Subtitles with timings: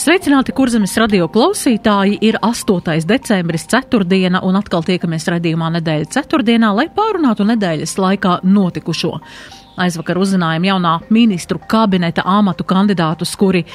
[0.00, 2.14] Sveicināti, kurzemes radio klausītāji!
[2.24, 3.02] Ir 8.
[3.04, 9.10] decembris, ceturtdiena, un atkal tiekamies redzījumā nedēļa ceturtdienā, lai pārunātu nedēļas laikā notikušo.
[9.84, 13.66] Aizvakar uzzinājām jaunā ministru kabineta amatu kandidātus, kuri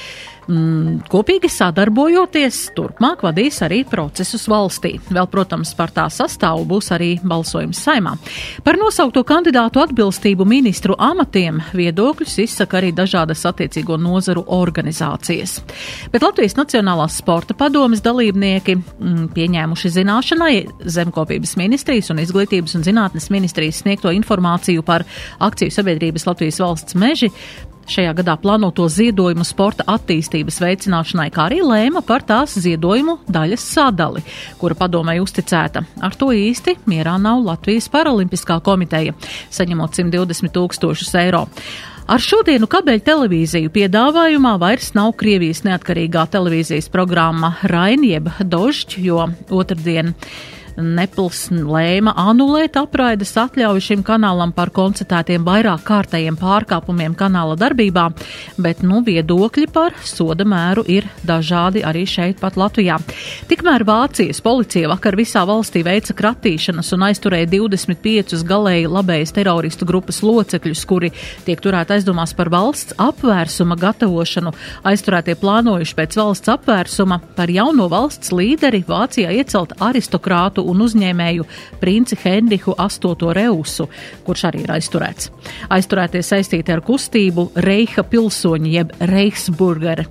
[0.48, 4.96] mm, kopīgi sadarbojoties, turpmāk vadīs arī procesus valstī.
[5.10, 8.16] Vēl, protams, par tā sastāvu būs arī balsojums saimā.
[8.66, 15.60] Par nosaukto kandidātu atbilstību ministru amatiem viedokļus izsaka arī dažādas attiecīgo nozaru organizācijas.
[16.14, 20.56] Bet Latvijas Nacionālās sporta padomas dalībnieki mm, pieņēmuši zināšanai
[20.98, 25.06] zemkopības ministrijas un izglītības un zinātnes ministrijas sniegto informāciju par
[25.44, 27.32] akciju sabiedrības Latvijas valsts meži
[27.90, 34.24] šajā gadā plānoto ziedojumu sporta attīstības veicināšanai, kā arī lēma par tās ziedojumu daļas sadali,
[34.62, 35.86] kura padomē uzticēta.
[36.04, 39.16] Ar to īsti mierā nav Latvijas Paralimpiskā komiteja,
[39.54, 41.46] saņemot 120 tūkstošus eiro.
[42.06, 50.14] Ar šodienu kabeļu televīziju piedāvājumā vairs nav Krievijas neatkarīgā televīzijas programma Rainieb Dožģ, jo otrdien
[50.76, 58.10] Nepls lēma anulēt apraides atļauju šim kanālam par konstatētiem vairāk kārtējiem pārkāpumiem kanāla darbībā,
[58.60, 62.98] bet nu viedokļi par soda mēru ir dažādi arī šeit pat Latvijā.
[63.48, 70.20] Tikmēr Vācijas policija vakar visā valstī veica kratīšanas un aizturēja 25 galēji labējas teroristu grupas
[70.26, 71.14] locekļus, kuri
[71.48, 74.52] tiek turēti aizdomās par valsts apvērsuma gatavošanu.
[74.92, 81.46] Aizturētie plānojuši pēc valsts apvērsuma par jauno valsts līderi Vācijā iecelt aristokrātu un uzņēmēju
[81.82, 83.88] princi Henrihu VIII Reusu,
[84.26, 85.32] kurš arī ir aizturēts.
[85.70, 90.10] Aizturētie saistīti ar kustību Reiha pilsoņi jeb Reichsburgeri.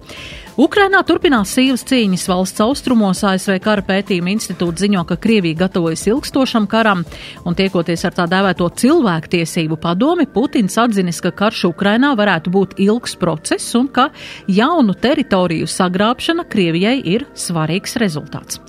[0.55, 3.25] Ukrainā turpinās sīvas cīņas valsts austrumos.
[3.27, 7.03] ASV kara pētījuma institūts ziņo, ka Krievija gatavojas ilgstošam karam,
[7.43, 13.19] un tiekoties ar tā dēvēto cilvēktiesību padomi, Putins atzinis, ka karš Ukrainā varētu būt ilgs
[13.19, 14.13] process un ka
[14.47, 18.63] jaunu teritoriju sagrābšana Krievijai ir svarīgs rezultāts.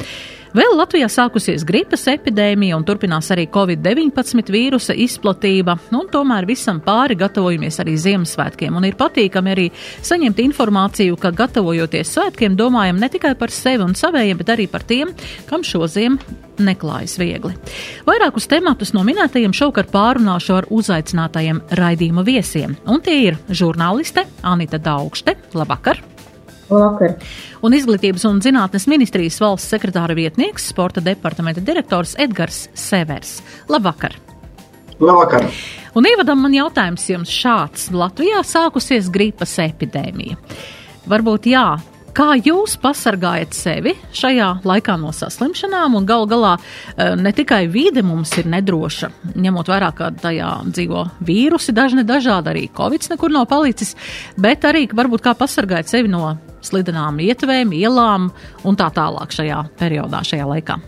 [0.55, 7.17] Vēl Latvijā sākusies gripas epidēmija un turpinās arī Covid-19 vīrusa izplatība, un tomēr visam pāri
[7.19, 8.77] gatavojamies arī Ziemassvētkiem.
[8.79, 13.99] Un ir patīkami arī saņemt informāciju, ka gatavojoties svētkiem, domājam ne tikai par sevi un
[13.99, 15.11] savējiem, bet arī par tiem,
[15.51, 17.51] kam šo ziemu neklājas viegli.
[18.07, 24.79] Vairākus tematus no minētajiem šovakar pārunāšu ar uzaicinātajiem raidījuma viesiem, un tie ir žurnāliste Anita
[24.79, 25.35] Daugšte.
[25.51, 26.14] Labvakar!
[26.69, 27.15] Labvakar.
[27.65, 33.39] Un Izglītības un zinātnes ministrijas valsts sekretāra vietnieks, sporta departamenta direktors Edgars Severs.
[33.69, 34.17] Labvakar!
[34.99, 35.49] Labvakar!
[35.95, 37.89] Un ievadam man jautājums jums šāds.
[37.95, 40.39] Latvijā sākusies gripas epidēmija.
[41.05, 41.67] Varbūt jā,
[42.15, 45.97] Kā jūs pasargājat sevi šajā laikā no saslimšanām?
[45.99, 46.53] Un gal galā
[47.19, 52.63] ne tikai vide mums ir nedroša, ņemot vērā, ka tajā dzīvo vīrusi, dažni dažādi, arī
[52.77, 53.97] Covid nekur nav palicis,
[54.39, 58.31] bet arī varbūt kā pasargājat sevi no slidenām ietvēm, ielām
[58.65, 60.79] un tā tālāk šajā periodā, šajā laikā.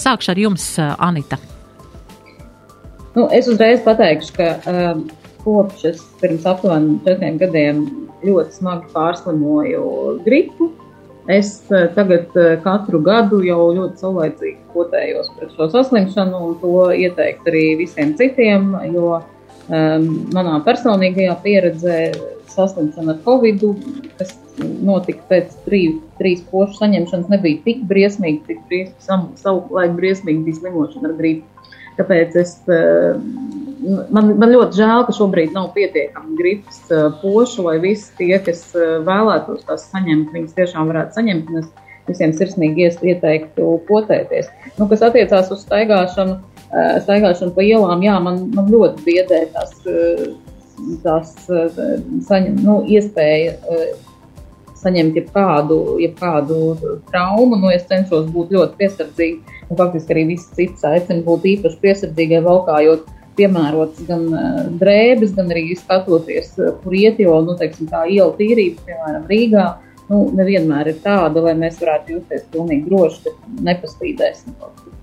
[0.00, 1.38] Sākšu ar jums, Anita.
[3.16, 5.06] Nu, es uzreiz pateikšu, ka um,
[5.44, 7.84] kopš es pirms aptuveni četriem gadiem
[8.26, 9.86] ļoti smagi pārslimoju
[10.26, 10.72] gripu.
[11.32, 17.64] Es tagad katru gadu jau ļoti saulēcīgi potējos pret šo saslimšanu un to ieteikt arī
[17.80, 21.98] visiem citiem, jo um, manā personīgajā pieredzē
[22.56, 23.64] saslimšana ar covid,
[24.18, 24.34] kas
[24.86, 31.12] notika pēc trīs, trīs pošu saņemšanas, nebija tik briesmīga, cik briesmīgi, savulaik briesmīgi bija slimošana
[31.12, 31.70] ar gripu.
[31.96, 36.82] Tāpēc es, man, man ļoti žēl, ka šobrīd nav pietiekami gripas
[37.22, 41.54] pošu, lai visi tie, kas vēlētos tās saņemt, viņas tiešām varētu saņemt.
[41.62, 41.72] Es
[42.06, 44.50] visiem sirsnīgi ieteiktu potēties.
[44.78, 46.36] Nu, kas attiecās uz staigāšanu,
[47.06, 49.72] staigāšanu pa ielām, jā, man, man ļoti biedē tās,
[51.04, 53.56] tās saņem, nu, iespēja
[54.76, 56.60] saņemt jebkādu, jebkādu
[57.10, 57.58] traumu.
[57.58, 59.58] Nu, es cenšos būt ļoti piesardzīga.
[59.76, 64.28] Faktiski arī viss cits aicina būt īpaši piesardzīgai, valkājot piemērotas gan
[64.80, 69.66] drēbes, gan arī skatoties, kur iet, jo, nu, teiksim, tā iela tīrība, piemēram, Rīgā,
[70.08, 74.94] nu, nevienmēr ir tāda, lai mēs varētu justies pilnīgi droši, ka nepaspīdēsim kaut kur.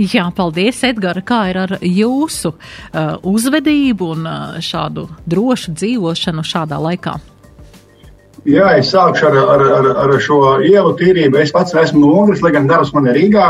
[0.00, 1.24] Jā, paldies, Edgars.
[1.28, 7.18] Kā ir ar jūsu uh, uzvedību un uh, šādu drošu dzīvošanu šādā laikā?
[8.42, 10.36] Jā, es sākšu ar, ar, ar, ar šo
[10.66, 11.38] ielu tīrību.
[11.38, 13.44] Es pats esmu no Ungras, lai gan darbs man ir Rīgā.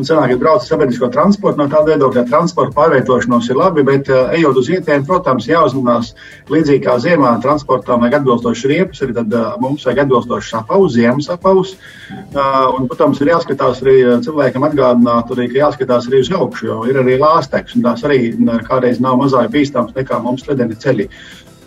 [0.00, 4.30] Un senāk, kad braucu sabiedrisko transportu, no tāda viedokļa transporta pārvietošanos ir labi, bet uh,
[4.32, 6.14] ejot uz ietēm, protams, jāuzmanās
[6.48, 11.28] līdzīgi kā ziemā transportām vajag atbilstoši riepus, arī tad uh, mums vajag atbilstoši sapavus, ziemas
[11.28, 11.74] sapavus.
[12.08, 16.80] Uh, un, protams, ir jāskatās arī cilvēkam atgādināt, arī, ka jāskatās arī uz augšu, jo
[16.88, 18.22] ir arī lāsteks, un tās arī
[18.64, 21.10] kādreiz nav mazāk bīstams nekā mums sledeni ceļi.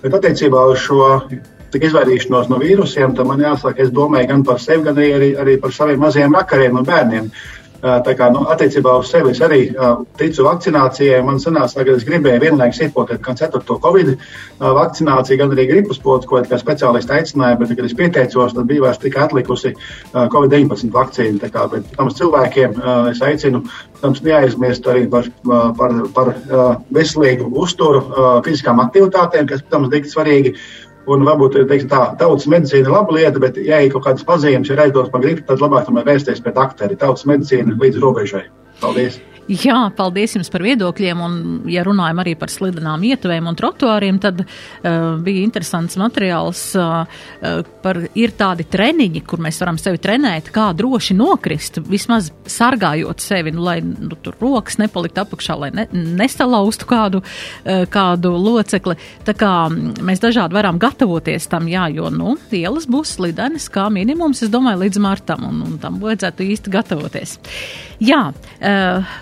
[0.03, 1.03] Bet attiecībā uz šo
[1.73, 5.57] tik izvairīšanos no vīrusiem, tad man jāsaka, es domāju gan par sevi, gan arī, arī
[5.61, 7.29] par saviem mazajiem rakariem un bērniem.
[7.83, 11.17] Tā kā nu, attiecībā uz sevi es arī uh, ticu vakcinācijai.
[11.27, 13.59] Man sanāca, ka es gribēju vienlaikus iepotēt gan 4.
[13.83, 18.55] covid uh, vakcināciju, gan arī gripas potu, ko kā speciālisti aicināja, bet, kad es pieteicos,
[18.55, 21.41] tad bija vairs tikai atlikusi uh, covid-19 vakcīna.
[21.43, 23.65] Tā kā, protams, cilvēkiem uh, es aicinu,
[23.97, 26.63] protams, neaizmirst arī par, par, par uh,
[26.95, 30.55] veselīgu uzturu, uh, fiziskām aktivitātēm, kas, protams, ir svarīgi.
[31.11, 34.71] Un varbūt teiksim, tā tautas medicīna ir laba lieta, bet, ja ir kaut kādas pazīmes,
[34.71, 36.99] ja aizdodas par gripu, tad labāk tomēr vērsties pie dakteri.
[36.99, 38.45] Tautas medicīna līdz robežai.
[38.79, 39.19] Paldies!
[39.51, 41.21] Jā, paldies jums par viedokļiem.
[41.23, 41.33] Un,
[41.71, 47.03] ja runājam arī par slidenām ietuvēm un trotuāriem, tad uh, bija interesants materiāls uh,
[47.83, 53.51] par ir tādi treniņi, kur mēs varam sevi trenēt, kā droši nokrist, vismaz sargājot sevi,
[53.55, 58.95] nu, lai nu, tur rokas nepalikt apakšā, lai ne, nesalaustu kādu, uh, kādu locekli.
[59.27, 64.45] Tā kā mēs dažādi varam gatavoties tam, jā, jo, nu, ielas būs slidenes kā minimums,
[64.45, 67.37] es domāju, līdz martam, un, un tam vajadzētu īsti gatavoties.
[68.03, 69.13] Jā, uh,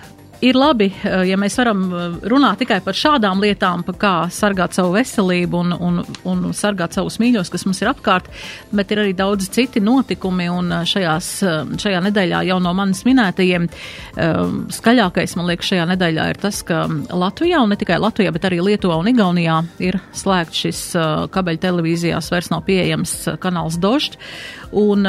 [0.42, 4.76] ir labi, eh, ja mēs varam eh, runāt tikai par šādām lietām, par kā sargāt
[4.76, 8.30] savu veselību un, un, un sargāt savus mīļos, kas mums ir apkārt,
[8.74, 11.30] bet ir arī daudz citi notikumi, un eh, šajās,
[11.82, 13.68] šajā nedēļā jau no manis minētajiem
[14.72, 18.62] skaļākais, man liekas, šajā nedēļā ir tas, ka Latvijā, un ne tikai Latvijā, bet arī
[18.66, 20.82] Lietuvā un Igaunijā ir slēgts šis
[21.34, 24.18] kabeļu televīzijās vairs nav pieejams kanāls Dožd,
[24.78, 25.08] un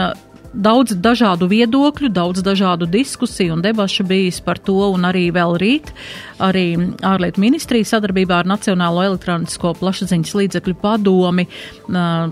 [0.52, 5.92] daudz dažādu viedokļu, daudz dažādu diskusiju un debašu bijis par to, un arī vēl rīt
[6.42, 6.74] arī
[7.06, 11.46] ārlietu ministrija sadarbībā ar Nacionālo elektronisko plašsaziņas līdzekļu padomi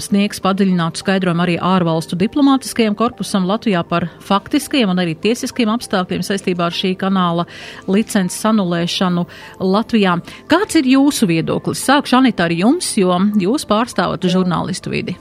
[0.02, 6.68] sniegs padziļinātu skaidrojumu arī ārvalstu diplomātiskajam korpusam Latvijā par faktiskiem un arī tiesiskiem apstākļiem saistībā
[6.68, 7.46] ar šī kanāla
[7.88, 9.26] licences anulēšanu
[9.62, 10.18] Latvijā.
[10.50, 11.86] Kāds ir jūsu viedoklis?
[11.86, 15.18] Sākšu Anita ar jums, jo jūs pārstāvat žurnālistu vidi.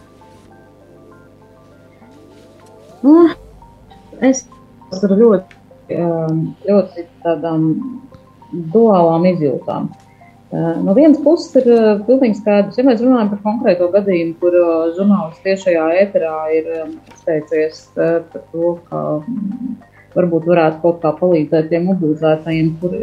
[3.06, 3.30] Nu,
[4.26, 4.44] es
[4.98, 5.58] ar ļoti,
[5.96, 7.66] um, ļoti tādām
[8.74, 9.90] duālām izjūtām.
[10.50, 14.56] Uh, no vienas puses ir uh, pilnīgi skaidrs, ja mēs runājam par konkrēto gadījumu, kur
[14.58, 19.76] uh, žurnālists tiešajā ēterā ir um, izteicies par to, ka mm,
[20.16, 22.96] varbūt varētu kaut kā palīdzēt tiem mobilizētajiem kur,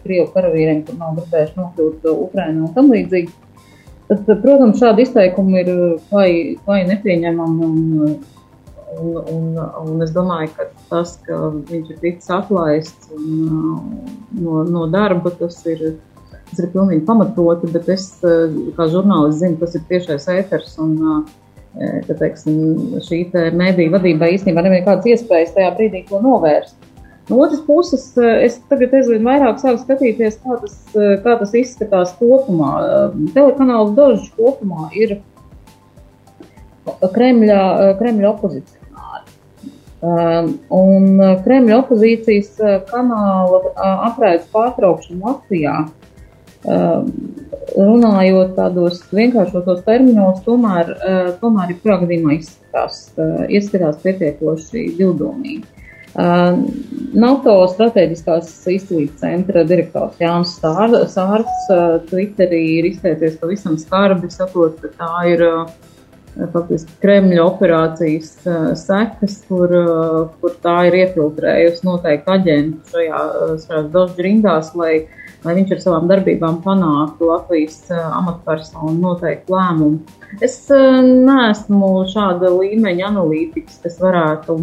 [0.00, 3.34] Krievu karavīriem, kur nav gribējuši nokļūt Ukrainā un tam līdzīgi.
[4.08, 5.70] Tad, protams, šādi izteikumi ir
[6.08, 6.30] vai,
[6.64, 8.16] vai nepieņemami un
[8.94, 9.60] Un, un,
[9.90, 11.38] un es domāju, ka tas, ka
[11.70, 14.02] viņš ir ticis atlaists un,
[14.38, 15.96] no, no darba, tas ir,
[16.50, 17.72] tas ir pilnīgi pamatoti.
[17.74, 20.76] Bet es, kā žurnālists, zinu, tas ir tiešais ēters.
[20.84, 21.24] Un,
[21.74, 26.76] ka, teiksim, šī te mediju vadībai īstenībā nebija nekādas iespējas tajā brīdī to novērst.
[27.30, 30.74] No otras puses, es tagad aizvien vairāk sāku skatīties, kā tas,
[31.24, 32.72] kā tas izskatās kopumā.
[33.32, 35.16] Telekanāls Dožs kopumā ir
[36.84, 37.60] Kremļa,
[38.00, 38.83] Kremļa opozīcija.
[40.04, 45.76] Um, un uh, Kremļa opozīcijas uh, kanāla uh, apraides pārtraukšana Latvijā,
[46.68, 47.06] um,
[47.72, 50.90] runājot tādos vienkāršotos terminos, tomēr,
[51.40, 52.98] tomēr ir kurā gadījumā izskatās,
[53.48, 55.64] izskatās pietiekoši divdomīgi.
[56.14, 56.66] Um,
[57.16, 61.72] NATO strateģiskās izcīnības centra direktors Jānis Sārts
[62.10, 65.64] Twitterī ir izteicies pavisam skarbi, sakot, ka tā ir uh,
[66.34, 68.32] faktiski Kremļa operācijas
[68.80, 69.74] sekas, kur,
[70.40, 73.20] kur tā ir iefiltrējusi noteikti aģentu šajā,
[73.66, 74.94] šajās dožu rindās, lai,
[75.46, 80.00] lai viņš ar savām darbībām panāktu Latvijas amatpersonu noteiktu lēmumu.
[80.42, 84.58] Es neesmu šāda līmeņa analītiķis, kas varētu,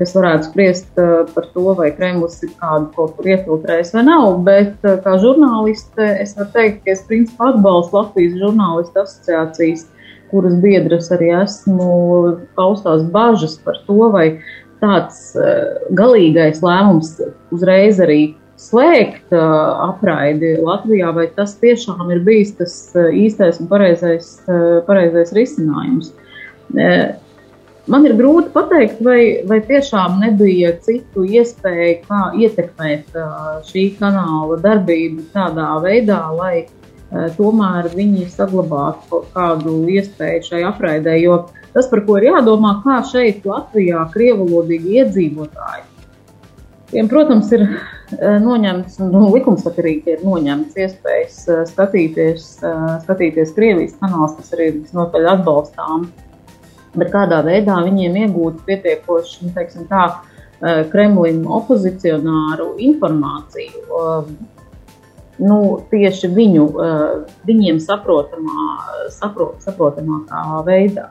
[0.00, 4.82] kas varētu spriest par to, vai Kremlis ir kādu kaut kur iefiltrējis vai nav, bet
[4.82, 9.90] kā žurnāliste es varu teikt, ka es principā atbalstu Latvijas žurnālistu asociācijas
[10.30, 11.88] kuras biedras arī esmu,
[12.58, 14.26] paustās bažas par to, vai
[14.82, 17.16] tāds uh, galīgais lēmums
[17.54, 23.70] uzreiz arī slēgt uh, apraidi Latvijā, vai tas tiešām ir bijis tas uh, īstais un
[23.70, 24.36] pareizais,
[24.88, 26.14] pareizais risinājums.
[27.84, 33.18] Man ir grūti pateikt, vai, vai tiešām nebija citu iespēju, kā ietekmēt
[33.68, 36.64] šī kanāla darbību tādā veidā, lai
[37.36, 41.16] tomēr viņi saglabātu kādu iespēju šai apraidē.
[41.20, 41.44] Jo
[41.74, 45.84] tas, par ko ir jādomā, kā šeit Latvijā krievalodīgi iedzīvotāji.
[46.94, 47.64] Tiem, protams, ir
[48.42, 51.38] noņemts, un nu, likumsakarīgi ir noņemts iespējas
[51.72, 52.44] skatīties,
[53.06, 56.06] skatīties Krievijas kanāls, kas arī visnotaļ atbalstām.
[56.94, 60.04] Bet kādā veidā viņiem iegūt pietiekoši, nu, teiksim tā,
[60.92, 64.04] Kremlim opozicionāru informāciju,
[65.42, 65.60] nu,
[65.90, 66.66] tieši viņu,
[67.48, 68.66] viņiem saprotamā,
[69.14, 71.08] saprot, saprotamākā veidā.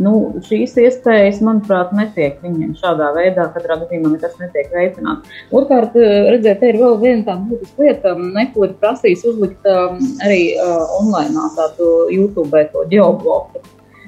[0.00, 0.12] Nu,
[0.46, 5.32] šīs iespējas, manuprāt, netiek viņiem šādā veidā, katrā gadījumā nekas netiek veicināts.
[5.52, 5.96] Otrkārt,
[6.30, 10.86] redziet, te ir vēl viena tāda būtiska lieta, neko ir prasījis uzlikt um, arī uh,
[11.00, 13.64] online tādu YouTube to geobloku.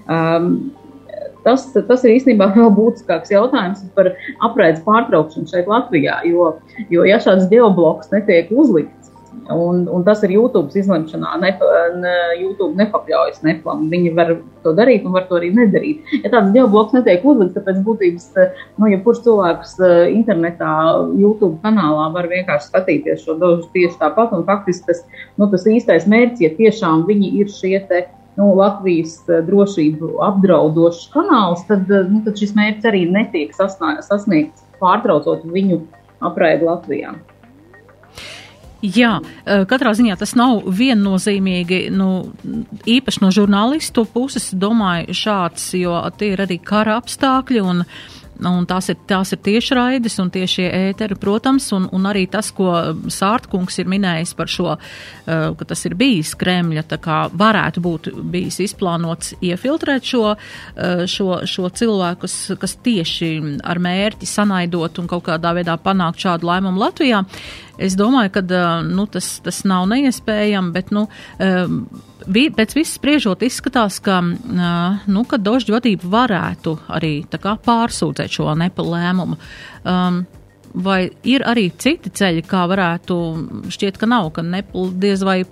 [0.07, 0.54] Um,
[1.45, 4.12] tas, tas ir īstenībā vēl būtiskāks jautājums par
[4.47, 6.52] apraides pārtraukšanu šeit Latvijā, jo,
[6.95, 9.01] jo ja šāds geobloks netiek uzlikts,
[9.50, 11.32] Un, un tas ir YouTube izlemšanā.
[11.42, 11.50] Ne,
[11.98, 13.88] ne, YouTube nepakļaujas neplam.
[13.90, 14.30] Viņi var
[14.62, 16.04] to darīt un var to arī nedarīt.
[16.22, 18.28] Ja tāds geobloks netiek uzlikts, tad pēc būtības,
[18.78, 20.72] nu, ja kurš cilvēks eh, internetā,
[21.18, 24.36] YouTube kanālā var vienkārši skatīties šo dožu tieši tāpat.
[24.36, 25.02] Un faktiski tas,
[25.40, 28.04] nu, tas īstais mērķis, ja tiešām viņi ir šie te.
[28.38, 34.64] Nu, Latvijas eh, drošību apdraudošs kanāls, tad, eh, nu, tad šis mērķis arī netiek sasniegts,
[34.80, 35.82] pārtraucot viņu
[36.22, 37.16] apraidi Latvijā.
[38.82, 42.32] Jā, eh, katrā ziņā tas nav viennozīmīgi, nu,
[42.86, 47.84] īpaši no žurnālistu puses, domāju, šāds, jo tie ir arī kara apstākļi un
[48.42, 52.50] Un tās ir, tās ir tieši raides un tieši ēteri, protams, un, un arī tas,
[52.54, 52.72] ko
[53.12, 58.10] Sārtkungs ir minējis par šo, uh, ka tas ir bijis Kremļa, tā kā varētu būt
[58.32, 65.10] bijis izplānots iefiltrēt šo, uh, šo, šo cilvēku, kas, kas tieši ar mērķi sanaidot un
[65.10, 67.22] kaut kādā veidā panākt šādu lēmumu Latvijā.
[67.80, 68.42] Es domāju, ka
[68.84, 71.06] nu, tas, tas nav neiespējami, bet nu,
[72.26, 78.52] vi, pēc viss spriežot, izskatās, ka, nu, ka dožģu vadība varētu arī kā, pārsūdzēt šo
[78.60, 79.40] nepa lēmumu.
[79.88, 80.22] Um,
[80.74, 83.18] vai ir arī citi ceļi, kā varētu,
[83.72, 85.42] šķiet, ka nav, ka nepl diez vai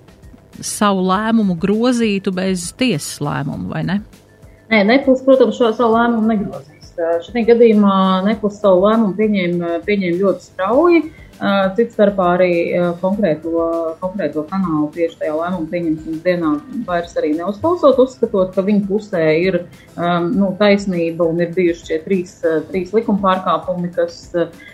[0.61, 4.01] savu lēmumu grozītu bez tiesas lēmumu, vai ne?
[4.71, 6.93] Nē, Nepils, protams, šo savu lēmumu negrozīs.
[7.25, 7.95] Šajā gadījumā
[8.27, 11.03] Nepils savu lēmumu pieņēma, pieņēma ļoti strauji.
[11.41, 12.51] Uh, Cits starpā arī
[13.01, 13.63] konkrēto,
[13.97, 16.51] konkrēto kanālu tieši tajā lēmuma pieņemšanas dienā
[16.85, 21.99] vairs arī neuzklausot, uzskatot, ka viņa pusē ir um, nu, taisnība un ir bijuši šie
[22.05, 22.35] trīs,
[22.69, 24.19] trīs likuma pārkāpumi, kas,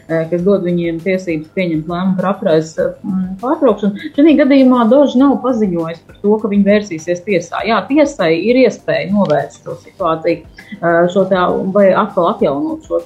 [0.09, 2.75] kas dod viņiem tiesības pieņemt lēmumu par apraides
[3.39, 4.11] pārtraukšanu.
[4.17, 7.63] Šajā gadījumā Dožs nav paziņojis par to, ka viņi vērsīsies tiesā.
[7.67, 10.43] Jā, tiesai ir iespēja novērst šo situāciju,
[11.15, 13.05] šo tā, vai atkal atjaunot šo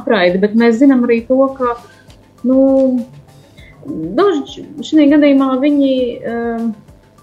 [0.00, 1.76] apraidi, bet mēs zinām arī to, ka
[2.44, 2.58] Nu,
[3.86, 5.92] daži šajā gadījumā viņi,
[6.32, 6.70] um,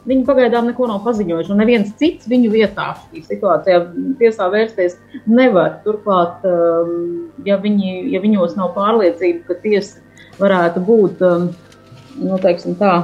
[0.09, 3.81] viņi pagaidām neko nav paziņojuši, un neviens cits viņu vietā šajā situācijā
[4.21, 4.97] tiesā vērsties
[5.29, 5.79] nevar.
[5.85, 10.01] Turklāt, um, ja, viņi, ja viņos nav pārliecība, ka tiesa
[10.39, 11.51] varētu būt, um,
[12.21, 12.95] nu, teiksim tā,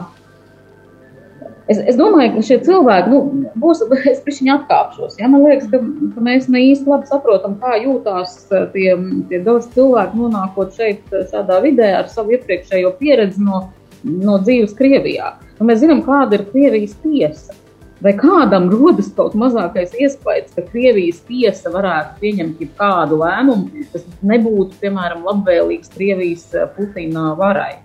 [1.69, 5.19] Es, es domāju, ka šie cilvēki, nu, būs, es pišķiņi atkāpšos.
[5.21, 5.29] Ja?
[5.29, 5.81] Man liekas, ka,
[6.15, 8.87] ka mēs ne īsti labi saprotam, kā jūtās eh, tie,
[9.29, 13.67] tie daudz cilvēki nonākot šeit eh, šādā vidē ar savu iepriekšējo pieredzi no,
[14.01, 15.35] no dzīves Krievijā.
[15.59, 17.53] Un mēs zinām, kāda ir Krievijas tiesa.
[17.99, 24.79] Vai kādam rodas kaut mazākais iespējas, ka Krievijas tiesa varētu pieņemt kādu lēmumu, kas nebūtu,
[24.81, 27.75] piemēram, labvēlīgs Krievijas eh, Putina varai?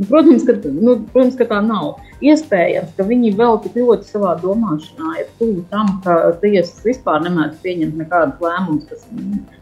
[0.00, 1.98] Nu, protams, ka, nu, protams, ka tā nav.
[2.24, 7.58] Iespējams, ka viņi vēl tik ļoti savā domāšanā ir tuvu tam, ka tiesas vispār nemēdz
[7.60, 9.04] pieņemt nekādus lēmumus, kas,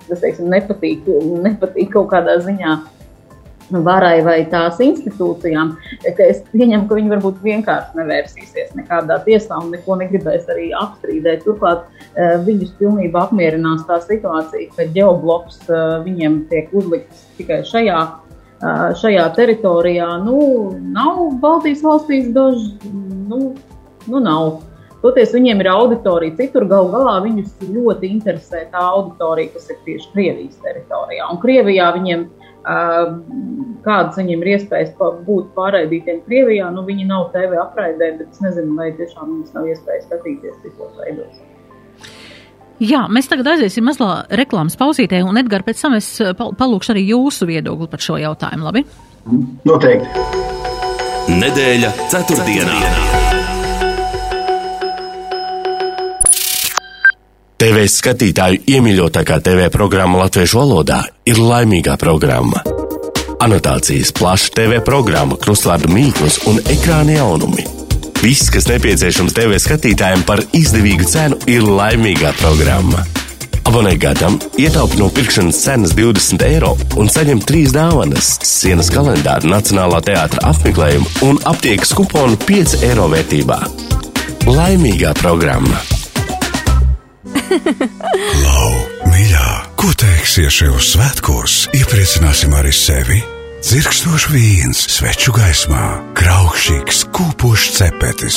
[0.06, 1.10] kas teiksim, nepatīk,
[1.42, 2.76] nepatīk kaut kādā ziņā
[3.88, 5.74] varai vai tās institūcijām.
[6.06, 11.42] Es pieņemu, ka viņi varbūt vienkārši nevērsīsies nekādā tiesā un neko negribēs arī apstrīdēt.
[11.48, 11.82] Turklāt
[12.14, 18.06] eh, viņus pilnībā apmierinās tā situācija, ka geobloks eh, viņiem tiek uzlikts tikai šajā
[18.60, 20.08] šajā teritorijā.
[20.24, 20.38] Nu,
[20.94, 22.92] nav Baltijas valstīs daži,
[23.28, 23.52] nu,
[24.06, 24.58] nu nav.
[24.98, 30.08] Toties viņiem ir auditorija, citur gal galā viņus ļoti interesē tā auditorija, kas ir tieši
[30.14, 31.28] Krievijas teritorijā.
[31.30, 32.24] Un Krievijā viņiem,
[33.84, 38.74] kādas viņiem ir iespējas būt pārraidītiem Krievijā, nu viņi nav TV apraidē, bet es nezinu,
[38.80, 41.38] vai tiešām viņus nav iespējas skatīties citos veidos.
[42.78, 47.08] Jā, mēs tagad aiziesim mazlā reklāmas pauzītē, un Edgars, pēc tam es eh, palūkšu arī
[47.10, 48.68] jūsu viedokli par šo jautājumu.
[48.68, 48.84] Labi?
[49.66, 50.26] Noteikti.
[51.28, 52.76] Nedēļa ceturtdienā.
[57.58, 62.62] TV skatītāju iemīļotākā TV programma latviešu valodā ir laimīgā programma.
[63.42, 67.77] Anotācijas, plaša TV programma, krustvārdu mīklas un ekrāna jaunumi
[68.18, 73.04] Viss, kas nepieciešams TV skatītājiem par izdevīgu cenu, ir laimīgā programma.
[73.68, 80.02] Abonē gadam, ietaupi no pirkšanas cenas 20 eiro un saņem trīs dāvanas- sienas kalendāru, Nacionālā
[80.02, 83.60] teātra apmeklējumu un aptiekas kuponu 5 eiro vērtībā.
[84.50, 85.78] Laimīgā programma!
[88.42, 88.74] Lau,
[89.06, 91.68] mīļā, ko teiksi šajos svētkos?
[91.76, 93.37] Iepriecināsim arī sevi!
[93.58, 98.36] Dzirkstošs vīns, sveču gaismā, graukšīgs, kūpošs cepetis.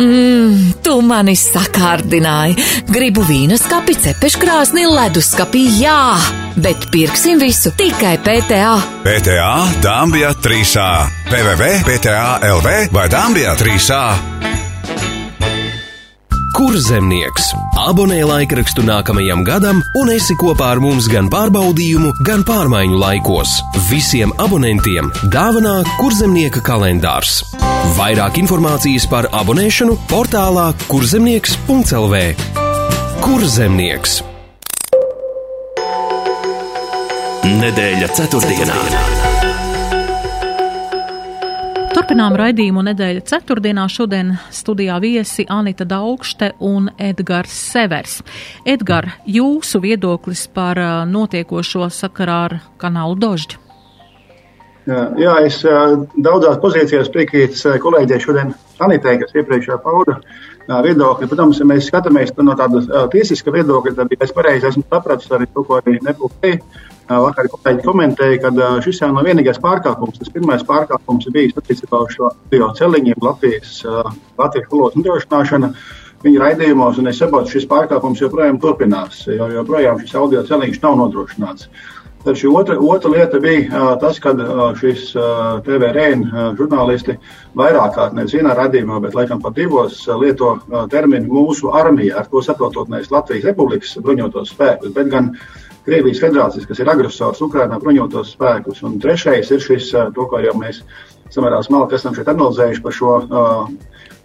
[0.00, 2.56] Mmm, tu mani sakārdināji.
[2.88, 6.16] Gribu vīna skapi, cepeškrāsni, leduskapī, jā,
[6.56, 8.72] bet pirksim visu tikai PTA.
[9.04, 9.52] PTA
[9.84, 10.88] Dāmbijā 3A,
[11.28, 14.02] www.PTA.LV vai Dāmbijā 3A.
[16.56, 17.50] Kur zemnieks?
[17.78, 23.52] Abonē laikrakstu nākamajam gadam un esi kopā ar mums gan pārbaudījumu, gan pārmaiņu laikos.
[23.90, 27.42] Visiem abonentiem dāvanā kurzemnieka kalendārs.
[27.98, 32.24] Vairāk informācijas par abonēšanu portālā kurzemnieks.lv.
[33.24, 34.20] Kurzemnieks?
[37.58, 39.27] Nedēļa ceturtdienā.
[41.88, 43.86] Turpinām raidījumu nedēļa ceturtdienā.
[43.88, 48.18] Šodien studijā viesi Anita Daugšte un Edgars Severs.
[48.68, 53.60] Edgar, jūsu viedoklis par uh, notiekošo sakarā ar kanālu Dožģi?
[54.88, 58.52] Jā, es uh, daudzās pozīcijās piekrītu uh, kolēģiem šodien
[58.84, 60.20] Anitai, kas iepriekšējā pauda
[60.68, 61.30] viedokļi.
[61.30, 65.64] Protams, ja mēs skatāmies no tāda tiesiska viedokļa, tad, es pareizi esmu sapratis arī to,
[65.64, 66.60] ko arī nepūpēju,
[67.08, 70.18] Vakar kolēģi komentēja, ka šis jau nav vienīgais pārkāpums.
[70.20, 73.78] Tas pirmais pārkāpums bijis attiecībā uz šo celiņu, Latvijas,
[74.38, 75.72] Latvijas valodas nodrošināšanu
[76.24, 80.98] viņa raidījumos, un es saprotu, šis pārkāpums joprojām turpinās, jo joprojām šis audio celiņš nav
[81.00, 81.70] nodrošināts.
[82.26, 86.26] Taču otra, otra lieta bija uh, tas, ka uh, šis uh, TVRN
[86.58, 87.14] žurnālisti
[87.56, 90.56] vairāk kārt, nevis vienā radījumā, bet laikam pat divos, lieto
[90.90, 96.20] terminu mūsu armija, ar to saprotot nevis Latvijas Republikas bruņotos spēkus, bet gan uh, Krievijas
[96.20, 98.82] federācijas, kas ir agresors Ukrainā bruņotos spēkus.
[98.84, 100.82] Un trešais ir šis, to, ko jau mēs
[101.32, 103.70] samērā smalki esam šeit analizējuši par šo uh,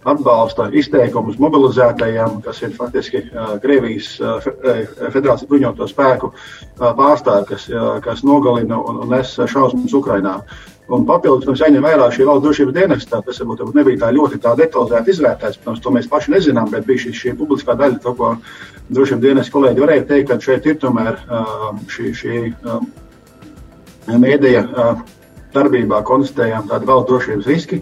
[0.08, 7.66] atbalsta izteikumus mobilizētajiem, kas ir faktiski uh, Krievijas uh, federācijas bruņoto spēku uh, pārstāvji, kas,
[7.72, 10.38] uh, kas nogalina un, un nes šausmas Ukrainā.
[10.92, 13.22] Un papildus mums jāņem vērā šī valsts drošības dienesta.
[13.24, 15.60] Tas varbūt, nebija tā ļoti tā detalizēti izvērtēts.
[15.62, 18.34] Protams, to mēs paši nezinām, bet bija šī, šī publiskā daļa, to, ko
[18.92, 21.16] drošības dienas kolēģi varēja teikt, ka šeit ir tomēr
[21.88, 22.42] šī, šī
[24.12, 24.62] mēdīja
[25.54, 27.80] darbībā konstatējām tādu valsts drošības riski.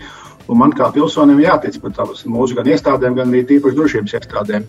[0.51, 4.67] Un man kā pilsonim jātic tām mūsu gan iestādēm, gan arī tīpaši drošības iestādēm.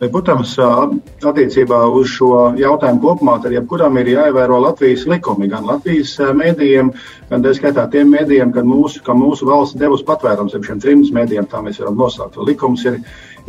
[0.00, 6.16] Bet, protams, attiecībā uz šo jautājumu kopumā, tad jebkuram ir jāievēro Latvijas likumi, gan Latvijas
[6.34, 6.90] mēdījiem,
[7.30, 11.46] gan tā skaitā tiem mēdījiem, kad mūsu, ka mūsu valsts devusi patvērums šiem trim mēdījiem,
[11.48, 12.42] tā mēs varam nosaukt.
[12.42, 12.98] Likums ir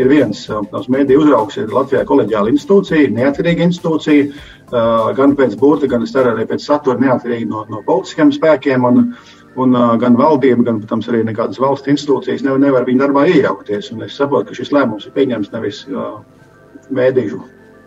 [0.02, 0.46] ir viens.
[0.72, 4.28] Tās mēdīju uzraugs ir Latvijā koleģiāla institūcija, neatkarīga institūcija,
[5.18, 8.88] gan pēc burta, gan arī pēc satura neatkarīga no, no politiskiem spēkiem.
[8.90, 9.14] Un,
[9.62, 13.92] un gan valdība, gan, protams, arī nekādas valsts institūcijas nevar, nevar viņa darbā iejaukties.
[13.96, 15.84] Un es saprotu, ka šis lēmums ir pieņemts nevis
[16.94, 17.42] mēdīju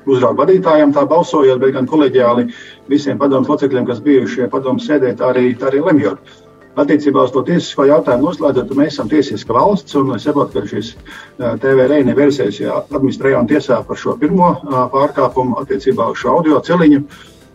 [0.09, 2.49] uzraugu vadītājiem tā balsojot, bet gan koleģiāli
[2.91, 6.37] visiem padomus locekļiem, kas bijuši šajā padomus sēdē, tā arī, tā arī lemjot.
[6.79, 10.93] Attiecībā uz to tiesisko jautājumu noslēdzot, mēs esam tiesiska valsts, un es saprotu, ka šis
[11.39, 14.53] TVRN versijas administrējām tiesā par šo pirmo
[14.93, 17.03] pārkāpumu attiecībā uz šo audio celiņu.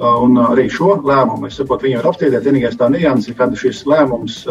[0.01, 2.47] Un arī šo lēmumu, es saprotu, viņi var apstrīdēt.
[2.47, 4.41] Vienīgais tā nianses, kad šis lēmums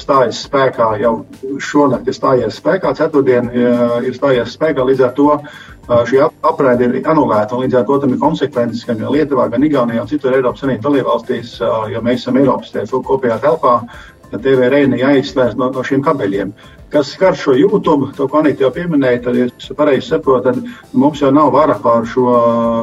[0.00, 1.12] stājas spēkā jau
[1.62, 5.28] šonakt, ir stājies spēkā, ceturtdien ir stājies spēkā, līdz ar to
[6.10, 7.56] šī apraide ir anulēta.
[7.56, 11.54] Līdz ar to tam ir konsekvences gan Lietuvā, gan Igaunijā un citur Eiropas Savienības dalībvalstīs,
[11.94, 13.80] jo mēs esam Eiropas kopējā telpā.
[14.30, 16.52] TV reini jāizslēdz no, no šiem kabeļiem.
[16.90, 20.94] Kas skar šo YouTube, to, ko Anita jau pieminēja, tad, ja es pareizi saprotu, tad
[20.94, 22.28] mums jau nav vara pār šo,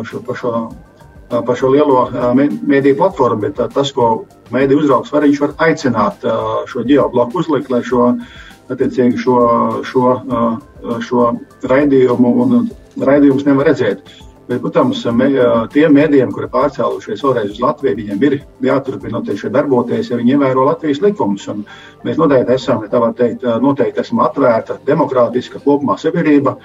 [0.07, 0.51] šo, šo,
[1.29, 2.05] par šo lielo
[2.37, 6.27] mēdīju platformu, bet tas, ko mēdīju uzraugs var, viņš var aicināt
[6.71, 8.13] šo geobloku uzlikt, lai šo,
[8.71, 9.41] attiecīgi šo,
[9.87, 10.13] šo,
[11.03, 11.27] šo
[11.67, 12.55] raidījumu un
[12.97, 14.07] raidījumus nevar redzēt.
[14.47, 15.25] Bet, protams, me,
[15.73, 20.63] tiem mēdījiem, kuri pārcēlušies vēlreiz uz Latviju, viņiem ir jāturpina noteikti darboties, ja viņi ievēro
[20.69, 21.49] Latvijas likumus.
[21.51, 21.65] Un
[22.07, 26.55] mēs noteikti esam, tā var teikt, noteikti esam atvērta, demokrātiska kopumā sabiedrība,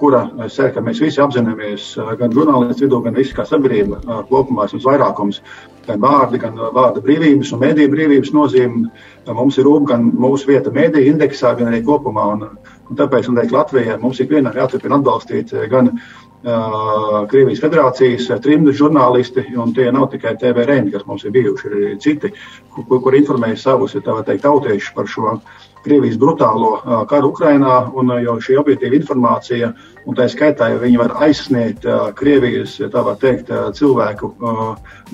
[0.00, 4.66] kura, es ceru, ka mēs visi apzināmies, gan žurnālisti vidū, gan visi kā sabiedrība kopumā
[4.66, 5.40] esam vairākums,
[5.86, 8.88] gan vārdi, gan vārda brīvības un mēdīju brīvības nozīme.
[9.30, 12.26] Mums ir rūp gan mūsu vieta mēdīju indeksā, gan arī kopumā.
[12.34, 12.48] Un,
[12.90, 19.46] Un tāpēc, un teikt, Latvijai mums ikvienam jāturpina atbalstīt gan uh, Krievijas federācijas trimdu žurnālisti,
[19.60, 22.32] un tie nav tikai TVRN, kas mums ir bijuši, ir arī citi,
[22.74, 25.38] kur, kur informēja savus, ja tā var teikt, tautiešus par šo
[25.84, 26.78] Krievijas brutālo
[27.10, 29.72] karu Ukrainā, un jau šī objektīva informācija,
[30.08, 34.34] un tā skaitā, ja viņi var aizsniegt Krievijas, ja tā var teikt, cilvēku,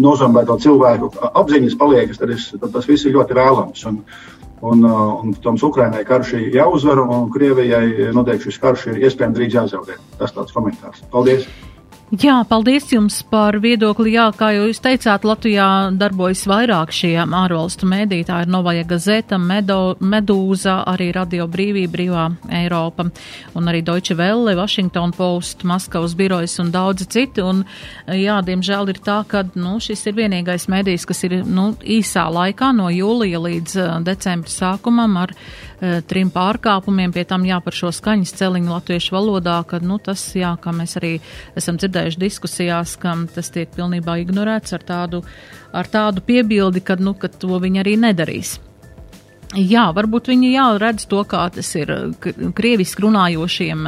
[0.03, 3.89] nozombēto cilvēku apziņas paliekas, tad, es, tad tas viss ir ļoti vēlams.
[3.93, 4.05] Un,
[4.61, 9.57] Un, un Toms Ukrainai karš ir jāuzvar, un Krievijai noteikti šis karš ir iespējams drīz
[9.57, 9.97] jāzaudē.
[10.21, 11.01] Tas tāds komentārs.
[11.09, 11.49] Paldies!
[12.11, 14.17] Jā, paldies jums par viedokli.
[14.17, 18.25] Jā, kā jūs teicāt, Latvijā darbojas vairāk šie ārvalstu mēdī.
[18.27, 22.25] Tā ir Novaja Gazeta, Medo, Medūza, arī Radio Brīvība, Brīvā
[22.65, 23.07] Eiropa
[23.55, 27.47] un arī Deutsche Welle, Washington Post, Maskavas birojas un daudzi citi.
[27.47, 27.63] Un,
[28.11, 32.73] jā, diemžēl ir tā, ka nu, šis ir vienīgais mēdījis, kas ir nu, īsā laikā
[32.75, 37.95] no jūlija līdz uh, decembra sākumam ar uh, trim pārkāpumiem, pie tam jā par šo
[37.95, 41.15] skaņas celiņu latviešu valodā, kad nu, tas, jā, kā mēs arī
[41.55, 45.23] esam dzirdējuši, dzirdējuši diskusijās, ka tas tiek pilnībā ignorēts ar tādu,
[45.73, 48.59] ar tādu piebildi, ka, nu, ka to viņi arī nedarīs.
[49.51, 51.91] Jā, varbūt viņi jā, redz to, kā tas ir
[52.55, 53.83] krieviski runājošiem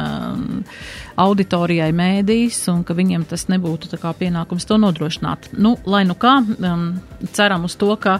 [1.23, 5.53] auditorijai mēdīs, un ka viņiem tas nebūtu tā kā pienākums to nodrošināt.
[5.55, 6.89] Nu, lai nu kā, um,
[7.31, 8.19] ceram uz to, ka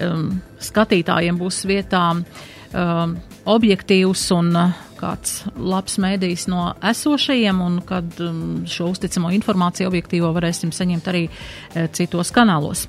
[0.00, 4.54] um, skatītājiem būs vietā um, objektīvs un
[4.98, 11.26] kāds labs mēdījis no esošajiem, un kad um, šo uzticamo informāciju objektīvo varēsim saņemt arī
[11.28, 12.86] e, citos kanālos.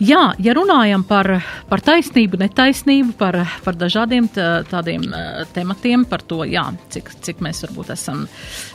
[0.00, 1.28] Jā, ja runājam par,
[1.68, 6.62] par taisnību, netaisnību, par, par dažādiem tā, tādiem uh, tematiem, par to, jā,
[6.94, 8.22] cik, cik mēs varbūt esam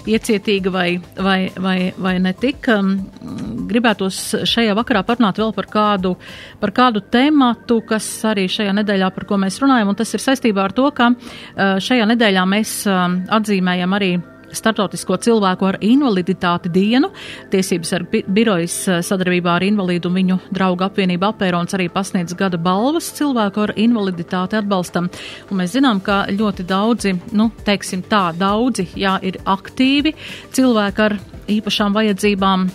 [0.06, 0.86] iecietīgi vai,
[1.18, 2.92] vai, vai, vai ne tik, um,
[3.66, 6.12] gribētos šajā vakarā parunāt vēl par kādu,
[6.62, 10.68] par kādu tematu, kas arī šajā nedēļā, par ko mēs runājam, un tas ir saistībā
[10.68, 13.06] ar to, ka uh, šajā nedēļā mēs uh,
[13.40, 14.16] atzīmējam arī
[14.56, 17.10] Startautisko cilvēku ar invaliditāti dienu.
[17.52, 22.36] Tiesības ar bi birojas eh, sadarbībā ar invalīdu un viņu draugu apvienību apērons arī pasniedz
[22.38, 25.10] gada balvas cilvēku ar invaliditāti atbalstam.
[25.50, 30.16] Un mēs zinām, ka ļoti daudzi, nu, teiksim tā, daudzi, jā, ir aktīvi
[30.56, 31.20] cilvēki ar
[31.52, 32.70] īpašām vajadzībām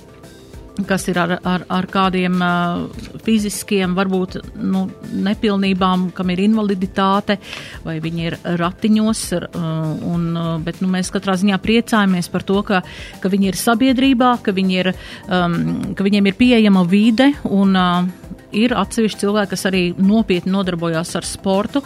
[0.87, 4.87] kas ir ar, ar, ar kādiem uh, fiziskiem, varbūt nu,
[5.27, 7.39] nepilnībām, kam ir invaliditāte,
[7.85, 9.25] vai viņi ir ratiņos.
[9.37, 12.83] Uh, un, uh, bet nu, mēs katrā ziņā priecājamies par to, ka,
[13.21, 14.93] ka viņi ir sabiedrībā, ka, viņi ir,
[15.29, 15.61] um,
[15.97, 21.27] ka viņiem ir pieejama vide un uh, ir atsevišķi cilvēki, kas arī nopietni nodarbojās ar
[21.27, 21.83] sportu,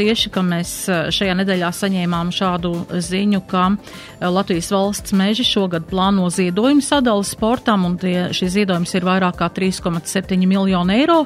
[0.00, 0.72] tieši, mēs
[1.14, 2.72] šajā nedēļā saņēmām šādu
[3.04, 3.68] ziņu, ka
[4.20, 9.48] Latvijas valsts meži šogad plāno ziedojumu sadalu sportam, un tie, šis ziedojums ir vairāk kā
[9.56, 11.18] 3,7 miljonu eiro,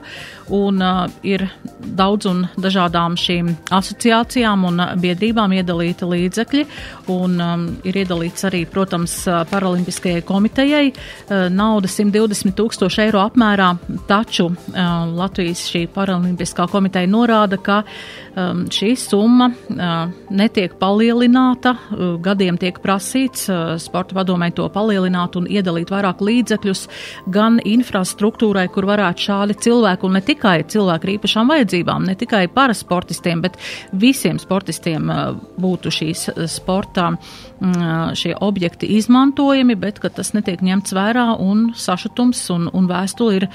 [0.54, 1.46] un uh, ir
[1.78, 6.64] daudz un dažādām šīm asociācijām un biedrībām iedalīti līdzekļi,
[7.14, 9.16] un um, ir iedalīts arī, protams,
[9.50, 13.74] Paralimpiskajai komitejai uh, nauda 120 tūkstoši eiro apmērā,
[14.08, 17.86] taču Um, Latvijas šī paralimpiskā komiteja norāda, ka um,
[18.34, 25.46] šī summa uh, netiek palielināta, uh, gadiem tiek prasīts uh, sporta padomē to palielināt un
[25.46, 26.82] iedalīt vairāk līdzekļus
[27.34, 32.46] gan infrastruktūrai, kur varētu šādi cilvēki, un ne tikai cilvēki ar īpašām vajadzībām, ne tikai
[32.54, 33.58] parasportistiem, bet
[33.92, 35.10] visiem sportistiem
[35.60, 42.66] būtu šīs sportā mm, šie objekti izmantojami, bet tas netiek ņemts vērā un sašutums un,
[42.74, 43.48] un vēstuli ir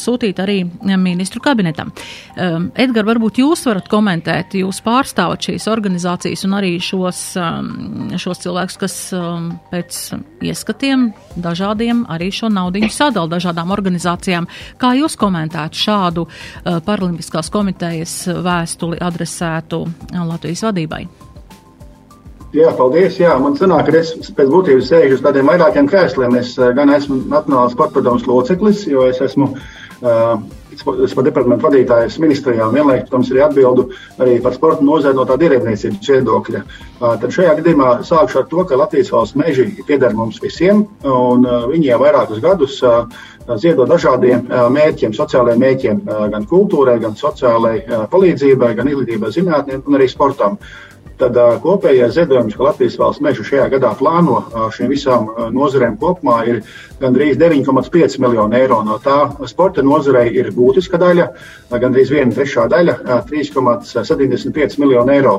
[0.00, 0.62] sūtīt arī
[0.96, 1.90] ministru kabinetam.
[2.36, 8.42] Um, Edgar, varbūt jūs varat komentēt, jūs pārstāvat šīs organizācijas un arī šos, um, šos
[8.42, 10.00] cilvēkus, kas um, pēc
[10.50, 11.08] ieskatiem
[11.40, 14.50] dažādiem arī šo naudiņu sadala dažādām organizācijām.
[14.80, 21.04] Kā jūs komentētu šādu uh, Paralimpiskās komitejas vēstuli adresētu Latvijas vadībai?
[22.50, 23.14] Jā, paldies.
[23.20, 26.34] Jā, man sanāk, ka es pēc būtības sēžu uz tādiem vairākiem krēsliem.
[26.40, 29.52] Es gan esmu Nacionālās sporta padomus loceklis, jo es esmu
[30.80, 33.86] sporta departamentu vadītājs ministrijā un vienlaikus, protams, arī atbildu
[34.18, 36.62] arī par sporta nozari no tāda ierēdniecības viedokļa.
[37.00, 41.92] Tad šajā gadījumā sākšu ar to, ka Latvijas valsts meži pieder mums visiem, un viņi
[41.92, 42.80] jau vairākus gadus
[43.60, 50.08] ziedo dažādiem mērķiem, sociālajiem mērķiem, gan kultūrai, gan sociālajai palīdzībai, gan izglītībai, zinātnē un arī
[50.12, 50.58] sportam
[51.20, 54.40] tad kopējais ziedojums, ko Latvijas valsts meža šajā gadā plāno
[54.74, 56.62] šīm visām nozarēm kopumā, ir
[57.00, 58.80] gandrīz 9,5 miljonu eiro.
[58.86, 59.18] No tā
[59.50, 61.28] sporta nozarei ir būtiska daļa,
[61.70, 62.96] gandrīz viena trešā daļa,
[63.30, 65.36] 3,75 miljonu eiro.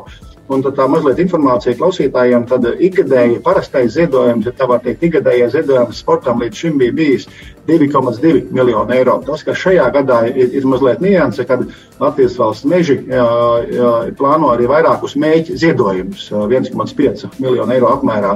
[0.52, 6.02] Un tā mazliet informācija klausītājiem, tad ikgadēji parastais ziedojums, ja tā var teikt, ikgadējais ziedojums
[6.04, 7.28] sportam līdz šim bija bijis
[7.70, 9.20] 2,2 miljonu eiro.
[9.28, 11.64] Tas, kas šajā gadā ir, ir mazliet nianse, kad
[12.02, 13.28] Latvijas valsts meži jā,
[13.72, 18.36] jā, plāno arī vairākus mēģi ziedojumus, 1,5 miljonu eiro apmērā.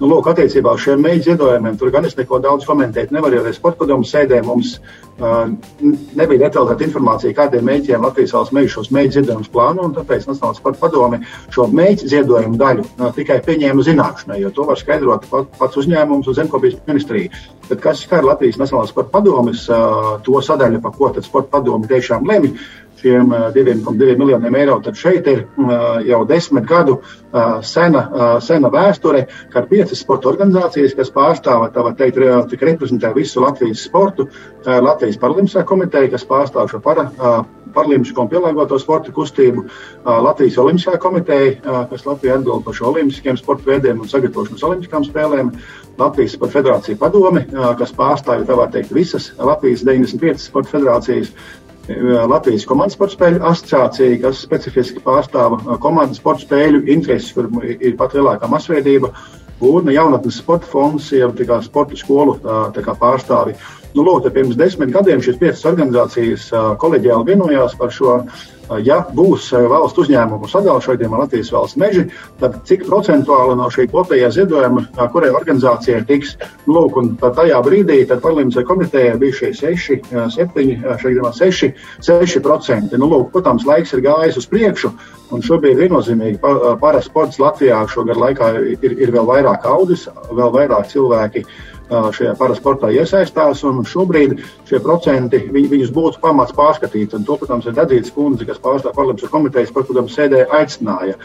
[0.00, 3.52] Nu, lūk, attiecībā uz šiem mēģinājumiem ziedojumiem, tur gan es neko daudz komentēt nevaru, jo
[3.54, 4.72] sporta padomu sēdē mums
[5.20, 5.44] uh,
[6.18, 10.58] nebija detalizēta informācija, kādiem mēģinājumiem Latvijas valsts mēģina šos mēģinājumus ziedojumus plāno, un tāpēc Nacionālās
[10.62, 11.20] sporta padome
[11.54, 16.30] šo mēģinājumu ziedojumu daļu uh, tikai pieņēma zināšanai, jo to var skaidrot pat, pats uzņēmums
[16.32, 17.42] un zemkopības ministrija.
[17.68, 21.90] Bet kas skar Latvijas Nacionālās sporta padomes uh, to sadaļu, pa ko tad sporta padome
[21.90, 22.56] tiešām lemj,
[23.02, 25.44] šiem 2,2 miljoniem eiro, tad šeit ir
[26.06, 27.00] jau desmit gadu
[27.66, 28.04] sena,
[28.44, 33.82] sena vēsture, kad piecas sporta organizācijas, kas pārstāv, tā var teikt, tik reprezentē visu Latvijas
[33.88, 34.28] sportu,
[34.66, 37.08] Latvijas Paralimpiskā komiteja, kas pārstāv šo para,
[37.74, 39.64] paralimpisko un pielāgoto sporta kustību,
[40.04, 41.54] Latvijas Olimpiskā komiteja,
[41.90, 45.52] kas Latvijā atbild par šo olimpiskiem sporta veidiem un sagatavošanos olimpiskām spēlēm,
[46.00, 47.42] Latvijas Sporta federācija padome,
[47.78, 51.32] kas pārstāv, tā var teikt, visas Latvijas 95 sporta federācijas,
[52.30, 58.16] Latvijas komandas sporta spēļu asociācija, kas specifiski pārstāv komandas sporta spēļu intereses, kur ir pat
[58.16, 59.12] lielākā masveidība,
[59.62, 63.54] un jaunatnes sporta fonds, jau tā kā sporta skolu tā kā pārstāvi.
[63.92, 66.48] Nu, lūk, pirms desmit gadiem šīs piecas organizācijas
[66.80, 68.22] koleģiāli vienojās par šo
[68.84, 72.06] ja būs eh, valsts uzņēmumu sadalījuma šodien Latvijas valsts meži,
[72.40, 78.02] tad cik procentuāli no šī kopējā ziedojuma, kurai organizācijai tiks, nu, lūk, un tajā brīdī
[78.12, 80.54] parlamentārai komitejai bija šie 6, 7, šeit
[81.02, 81.72] gadījumā 6,
[82.06, 82.98] 6%.
[83.00, 84.92] Nu, lūk, protams, laiks ir gājis uz priekšu,
[85.32, 90.88] un šobrīd viennozīmīgi parasports sports Latvijā šogad laikā ir, ir vēl vairāk audzis, vēl vairāk
[90.90, 91.44] cilvēki
[92.16, 93.62] šajā parasportā iesaistās.
[93.92, 97.16] Šobrīd šie procenti viņ, viņus būtu pamats pārskatīt.
[97.18, 101.18] Un to, protams, ir Dadzītas kundze, kas pārstāv parlamentāras komitejas, par kurām sēdē aicināja.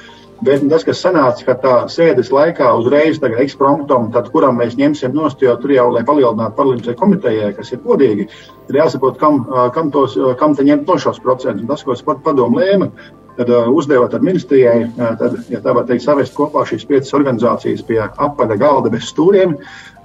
[0.46, 5.42] Bet tas, kas sanāca, ka tā sēdes laikā uzreiz ekspromptum, tad kuram mēs ņemsim nost,
[5.42, 8.28] jo tur jau, lai palielinātu parlamentārajai komitejai, kas ir godīgi,
[8.70, 11.66] ir jāsaprot, kam, kam, tos, kam te ņemt no šos procentus.
[11.68, 12.92] Tas, ko sporta padomu lēma,
[13.38, 18.00] tad uzdevot ministrijai, uh, tad, ja tā var teikt, savest kopā šīs piecas organizācijas pie
[18.06, 19.58] apaļa galda bez stūriem,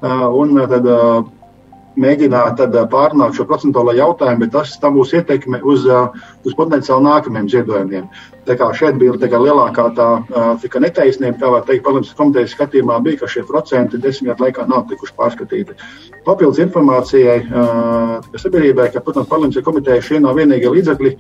[0.03, 0.89] un tad
[2.01, 5.85] mēģināt tad pārunāt šo procentuālo jautājumu, bet tas būs ietekme uz,
[6.45, 8.07] uz potenciāli nākamajiem ziedojumiem.
[8.43, 10.07] Tā kā šeit bija lielākā tā,
[10.63, 14.67] tā netaisnība, tā var teikt, parlamentāras komitejas skatījumā bija, ka šie procenti desmit gadu laikā
[14.67, 15.77] nav tikuši pārskatīti.
[16.27, 17.39] Papildus informācijai
[18.35, 21.13] sabiedrībai, ka, protams, parlamentāras komiteja šie nav vienīgie līdzekļi,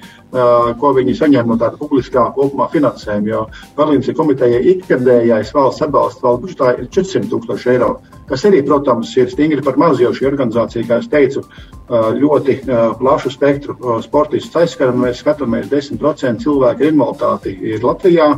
[0.82, 3.44] ko viņi saņem no tāda publiskā kopumā finansējuma, jo
[3.78, 7.92] parlamentāras komiteja ikgadējais valsts atbalsts valsts budžetā ir 400 tūkstoši eiro,
[8.28, 11.44] kas arī, protams, ir stingri par maz, jo šī organizācija, kā es teicu,
[11.92, 12.58] ļoti
[12.98, 18.28] plašu spektru sportistus aizskar, un mēs skatāmies 10% cilvēku invaliditāti ir Latvijā.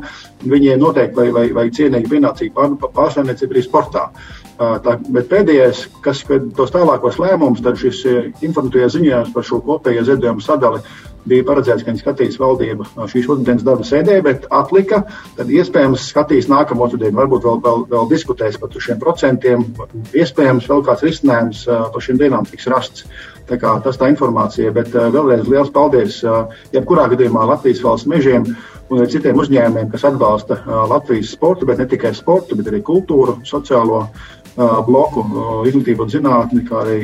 [0.44, 4.10] Viņiem noteikti vai, vai, vai cienīgi pienācīgi pār, pārstāvniecība arī sportā.
[4.58, 6.22] Tā, bet pēdējais, kas
[6.54, 8.04] tos tālākos lēmumus, tad šis
[8.44, 10.82] informatīvais ziņojums par šo kopējo ziedojumu sadali
[11.24, 15.00] bija paredzēts, ka viņi skatīs valdību šīs otrdienas darba sēdē, bet atlika.
[15.38, 19.64] Tad iespējams skatīs nākamo otrdienu, varbūt vēl, vēl, vēl diskutēs par šiem procentiem.
[20.12, 23.08] Iespējams, vēl kāds risinājums par šīm dienām tiks rasts.
[23.44, 28.08] Tā kā, tas tā informācija, bet uh, vēlreiz liels paldies uh, jebkurā gadījumā Latvijas valsts
[28.08, 28.46] mežiem
[28.88, 33.40] un citiem uzņēmumiem, kas atbalsta uh, Latvijas sportu, bet ne tikai sportu, bet arī kultūru,
[33.48, 34.06] sociālo
[34.54, 35.24] bloku,
[35.66, 36.98] izglītību un zinātni, kā arī,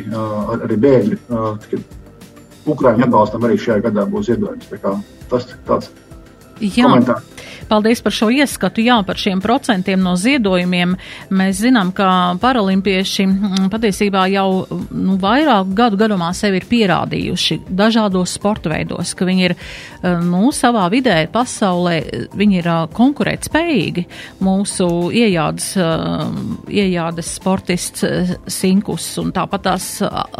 [0.54, 1.16] arī bēgļi.
[2.70, 4.68] Ukraiņu atbalstam arī šajā gadā būs ziedojums.
[5.32, 5.90] Tas tāds
[6.62, 6.84] Jā.
[6.84, 7.39] komentārs.
[7.68, 10.96] Paldies par šo ieskatu, jā, par šiem procentiem no ziedojumiem.
[11.34, 18.36] Mēs zinām, ka paralimpieši mm, patiesībā jau nu, vairāku gadu garumā sevi ir pierādījuši dažādos
[18.38, 21.96] sporta veidos, ka viņi ir eh, nu, savā vidē, pasaulē,
[22.36, 24.06] viņi ir eh, konkurētspējīgi.
[24.46, 26.24] Mūsu iejādes, eh,
[26.82, 28.06] iejādes sportists
[28.50, 29.86] Sinkus un tāpat tās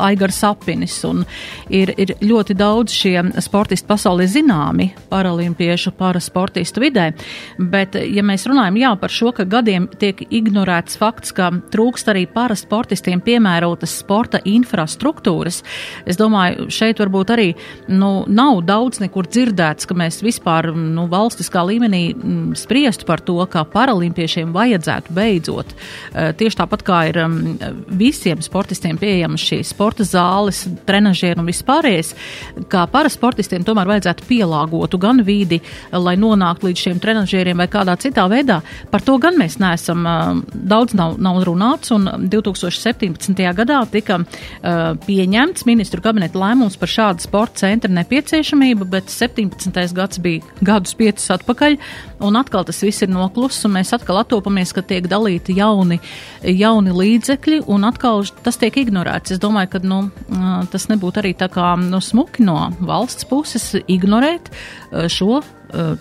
[0.00, 1.24] Aigars Apinis un
[1.68, 7.09] ir, ir ļoti daudz šie sportisti pasaulē zināmi paralimpiešu parasportistu vidē.
[7.58, 12.26] Bet, ja mēs runājam jā, par šo, ka gadiem tiek ignorēts fakts, ka trūkst arī
[12.30, 15.62] parasportistiem piemērotas sporta infrastruktūras,
[16.08, 17.48] es domāju, šeit varbūt arī
[17.90, 23.38] nu, nav daudz nekur dzirdēts, ka mēs vispār nu, valstiskā līmenī m, spriestu par to,
[23.50, 25.74] ka paralimpiešiem vajadzētu beidzot.
[25.74, 27.38] Eh, tieši tāpat kā ir m,
[28.00, 32.14] visiem sportistiem pieejamas šīs sporta zāles, trenažieri un vispārējais,
[32.70, 35.60] kā parasportistiem tomēr vajadzētu pielāgotu gan vidi,
[35.92, 38.60] lai nonāktu līdz šiem trenažieriem trenažieriem vai kādā citā veidā.
[38.90, 40.04] Par to gan mēs neesam
[40.52, 43.34] daudz nav, nav runāts, un 2017.
[43.56, 44.20] gadā tika
[45.06, 49.94] pieņemts ministru kabineta lēmums par šādu sporta centra nepieciešamību, bet 17.
[49.94, 51.78] gads bija gadus piecus atpakaļ,
[52.26, 56.00] un atkal tas viss ir nokluss, un mēs atkal attopamies, ka tiek dalīti jauni,
[56.42, 59.36] jauni līdzekļi, un atkal tas tiek ignorēts.
[59.36, 60.02] Es domāju, ka nu,
[60.72, 64.52] tas nebūtu arī tā kā nu, smuki no valsts puses ignorēt
[65.10, 65.40] šo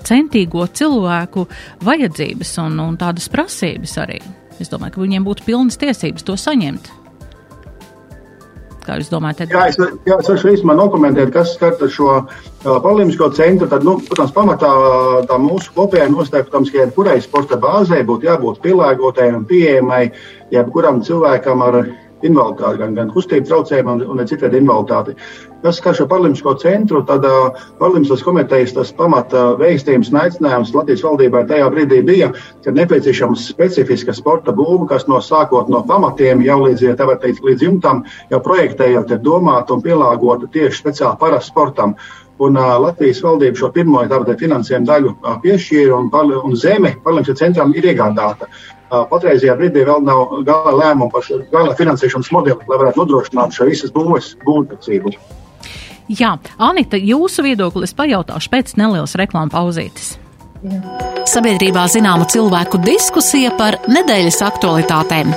[0.05, 1.47] centīgo cilvēku
[1.85, 4.21] vajadzības un, un tādas prasības arī.
[4.59, 6.89] Es domāju, ka viņiem būtu pilnas tiesības to saņemt.
[8.89, 9.43] Kā jūs domājat?
[9.43, 9.53] Tad...
[9.53, 9.77] Jā, es,
[10.07, 13.67] jā, es varu īstenībā nokomentēt, kas skar šo uh, polimisko centru.
[13.69, 14.71] Tad, nu, protams, pamatā
[15.29, 20.07] tā mūsu kopējā nostāja, protams, ka jebkurai sporta bāzē būtu jābūt pielāgotai un pieejamai
[20.55, 21.81] jebkuram cilvēkam ar
[22.27, 25.15] invaliditāti, gan, gan kustību traucējumu un, un citādi invaliditāti.
[25.63, 31.03] Kas skar šo parlimpisko centru, tad uh, Parlimpiskās komitejas tas pamata veistījums un aicinājums Latvijas
[31.03, 32.29] valdībai tajā brīdī bija,
[32.63, 37.67] ka nepieciešams specifiska sporta būva, kas no sākot no pamatiem jau līdz, ja teikt, līdz
[37.67, 41.95] jumtam, jau projektējot, ir domāta un pielāgota tieši speciāli parasportam.
[42.39, 44.05] Un uh, Latvijas valdība šo pirmo
[44.39, 48.47] finansējumu daļu uh, piešķīra, un, un zeme Parlimpiskajam centram ir iegādāta.
[48.89, 53.69] Patreizajā brīdī vēl nav gala lēmuma par šo gala finansēšanas modeli, lai varētu nodrošināt šo
[53.69, 55.13] visas būves būvniecību.
[56.09, 60.15] Jā, Anita, jūsu viedoklis pajautāšu pēc nelielas reklāmas pauzītes.
[60.65, 60.81] Jā.
[61.29, 65.35] Sabiedrībā zināma cilvēku diskusija par nedēļas aktualitātēm.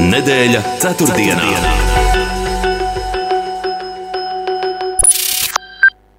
[0.00, 1.44] Nedēļa ceturtdienā.
[1.44, 2.03] ceturtdienā.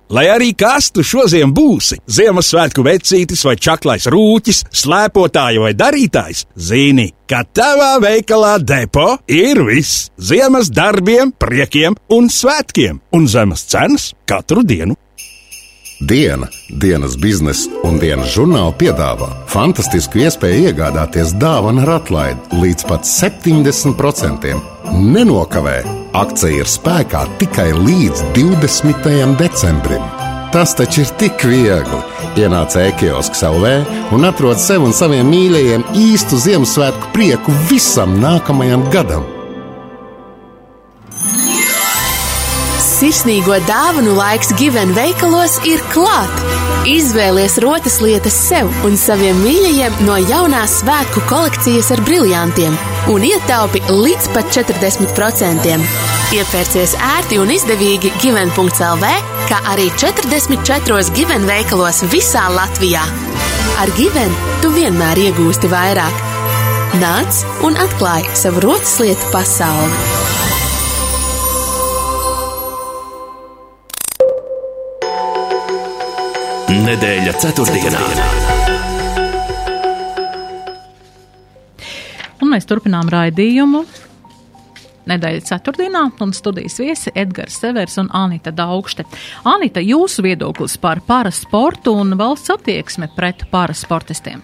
[0.10, 7.08] Lai arī kas tu šodien būsi, Ziemassvētku vecītis vai čaklais rūķis, slēpotāja vai darītājs, zini,
[7.26, 14.62] ka tavā veikalā depo ir viss- ziemas darbiem, priekiem un svētkiem, un zemes cenas katru
[14.64, 14.96] dienu.
[16.00, 23.08] Diena, dienas biznesa un dienas žurnāla piedāvā fantastisku iespēju iegādāties dāvanu ar atlaidi līdz pat
[23.08, 24.52] 70%.
[24.92, 25.78] Nenokavē!
[26.16, 29.38] Akcija ir spēkā tikai līdz 20.
[29.40, 30.04] decembrim.
[30.52, 32.02] Tas taču ir tik viegli.
[32.44, 39.24] Ienāc e-kiosks LV un atrod sev un saviem mīļajiem īstu Ziemassvētku prieku visam nākamajam gadam.
[43.06, 46.40] Sirsnīgo dāvanu laiks Given veikalos ir klāt!
[46.90, 52.74] Izvēlies rotas lietas sev un saviem mīļajiem no jaunās svētku kolekcijas ar briliantiem
[53.14, 55.78] un ietaupi līdz pat 40%.
[56.34, 59.14] Iepērcies ērti un izdevīgi Given.CLV,
[59.52, 63.06] kā arī 44 Given veikalos visā Latvijā.
[63.86, 64.34] Ar Given
[64.66, 66.26] tu vienmēr iegūsti vairāk.
[67.06, 70.55] Nāc un atklāj savu rotas lietu pasauli!
[76.66, 78.00] Nedēļa ceturtdienā.
[82.42, 83.84] Un mēs turpinām raidījumu.
[85.06, 89.06] Nedēļa ceturtdienā un studijas viesi Edgars Severs un Anita Daugšte.
[89.46, 94.42] Anita, jūsu viedoklis par parasportu un valsts attieksme pret parasportistiem?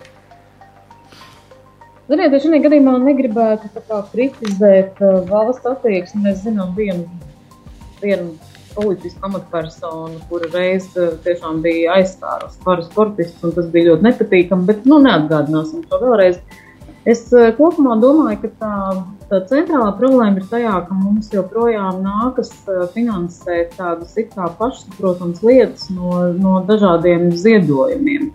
[2.05, 3.73] Ziniet, es šajā gadījumā negribētu
[4.13, 6.27] kritizēt uh, valsts attieksmi.
[6.29, 7.09] Mēs zinām vienu,
[8.03, 8.35] vienu
[8.75, 14.67] politiska amatpersona, kura reiz eh, tiešām bija aizstārusi par sportistu, un tas bija ļoti nepatīkami,
[14.67, 16.41] bet nu, neatgādināsim to vēlreiz.
[17.05, 18.75] Es eh, kopumā domāju, ka tā,
[19.31, 25.41] tā centrālā problēma ir tajā, ka mums joprojām nākas eh, finansēt tādas it kā pašsaprotamas
[25.45, 28.29] lietas no, no dažādiem ziedojumiem.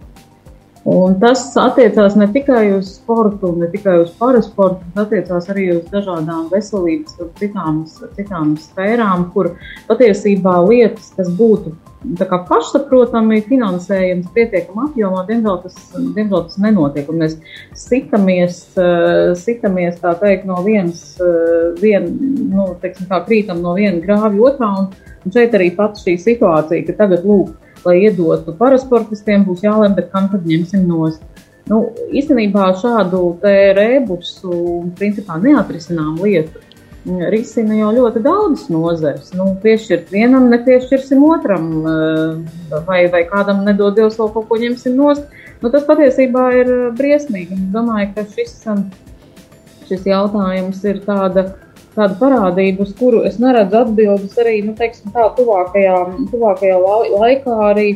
[0.86, 5.88] Un tas attiecās ne tikai uz sportu, ne tikai uz parasportu, tas attiecās arī uz
[5.90, 7.80] dažādām veselības, citām,
[8.14, 9.56] citām sfērām, kur
[9.88, 11.74] patiesībā lietas, kas būtu
[12.46, 17.08] pašsaprotami finansējums pietiekamā apjomā, diemžēl tas, diemžēl tas nenotiek.
[17.10, 17.36] Un mēs
[17.74, 18.62] sitamies,
[19.42, 21.18] sitamies tā teikt, no vienas,
[21.80, 22.06] vien,
[22.52, 24.70] nu, teiksim, tā krītam no viena grāvja otrā.
[24.84, 24.90] Un,
[25.24, 30.12] un šeit arī pat šī situācija, ka tagad lūk, lai iedotu parasportistiem, būs jālem, bet
[30.12, 31.22] kam tad ņemsim nost.
[31.66, 31.80] Nu,
[32.14, 34.52] īstenībā šādu rebusu
[34.98, 36.62] principā neatrisinām lietu.
[37.06, 39.30] Risina jau ļoti daudz nozares.
[39.38, 44.96] Nu, piešķirt vienam, nepiešķirsim otram, eh, vai, vai kādam nedod Dievs vēl kaut ko ņemsim
[44.98, 45.26] nost.
[45.62, 47.54] Nu, tas patiesībā ir briesmīgi.
[47.54, 48.58] Es domāju, ka šis,
[49.86, 51.54] šis jautājums ir tāds
[51.96, 55.96] tāda parādība, uz kuru es neredzu atbildes arī nu, teiksim, tā, tuvākajā,
[56.32, 57.56] tuvākajā laikā.
[57.70, 57.86] Arī,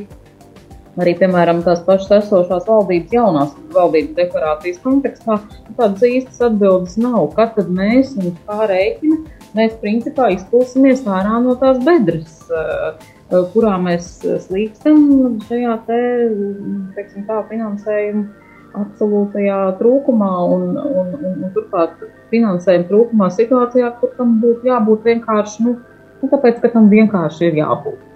[1.00, 7.30] arī, piemēram, tās pašas esošās valdības, jaunās valdības deklarācijas kontekstā, nu, tādas īstas atbildes nav.
[7.36, 9.22] Kad tad mēs un kā rēķina,
[9.58, 12.40] mēs principā izpulsimies ārā no tās bedres,
[13.54, 14.12] kurā mēs
[14.48, 16.04] slīkstam šajā te,
[16.96, 18.39] teiksim, tā, finansējuma
[18.78, 21.96] absolūtajā trūkumā un, un, un, un turklāt
[22.30, 25.76] finansējuma trūkumā situācijā, kur tam būtu jābūt vienkārši, nu,
[26.20, 28.06] nu tāpēc, ka tam vienkārši ir jābūt.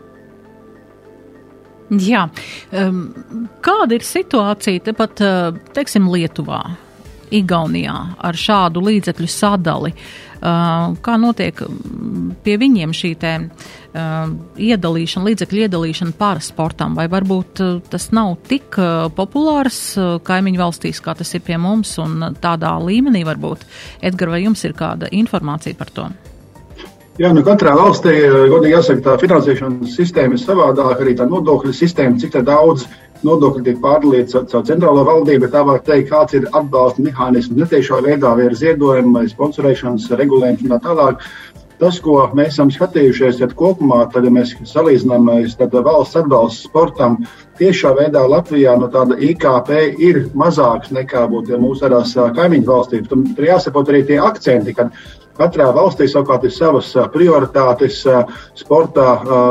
[2.00, 2.24] Jā,
[2.72, 3.02] um,
[3.64, 6.62] kāda ir situācija tepat, uh, teiksim, Lietuvā?
[7.40, 9.94] Igaunijā ar šādu līdzekļu sadali?
[10.44, 11.62] Kā notiek
[12.44, 13.32] pie viņiem šī te
[14.60, 16.98] iedalīšana, līdzekļu iedalīšana parasportam?
[16.98, 18.76] Vai varbūt tas nav tik
[19.16, 19.80] populārs
[20.26, 23.64] kaimiņu valstīs, kā tas ir pie mums un tādā līmenī varbūt?
[24.04, 26.10] Edgar, vai jums ir kāda informācija par to?
[27.14, 28.12] Jā, nu katrā valstī,
[28.50, 32.88] godīgi jāsaka, tā finansēšanas sistēma ir savādāka, arī tā nodokļu sistēma, cik daudz
[33.26, 38.00] nodokļu tiek pārdalīts caur centrālo valdību, bet tā var teikt, kāds ir atbalsta mehānisms netiešā
[38.04, 41.26] veidā, vai ir ziedojumi, vai sponsorēšanas regulējums un tā tālāk.
[41.80, 45.26] Tas, ko mēs esam skatījušies, tad kopumā, tad, ja mēs salīdzinām,
[45.84, 47.18] valsts atbalsts sportam
[47.58, 51.90] tiešā veidā Latvijā no tāda IKP ir mazāks nekā būtu ja mūsu
[52.36, 53.10] kaimiņu valstīs.
[53.10, 54.94] Tur jāsaprot arī tie akcenti, kad
[55.34, 58.04] Katrā valstī savukārt ir savas prioritātes.
[58.54, 59.08] Sportā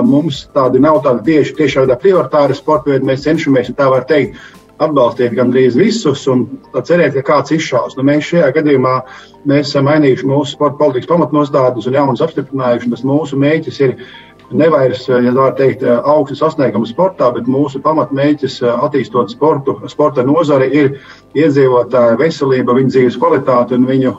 [0.07, 3.09] mums tādi nav tādi tieši tiešā veidā prioritāri sporta veidi.
[3.09, 4.39] Mēs cenšamies, ja tā var teikt,
[4.83, 7.97] atbalstīt gandrīz visus un cerēt, ka kāds izšaus.
[7.97, 8.97] Nu, mēs šajā gadījumā
[9.49, 12.91] mēs esam mainījuši mūsu sporta politikas pamatnostādnes un jaunas apstiprinājuši.
[12.93, 13.95] Tas mūsu mēģis ir
[14.53, 20.69] nevairs, ja tā var teikt, augsts sasniegums sportā, bet mūsu pamatmērķis attīstot sportu, sporta nozari
[20.77, 20.91] ir
[21.37, 24.13] iedzīvotāja veselība, viņu dzīves kvalitāte un viņu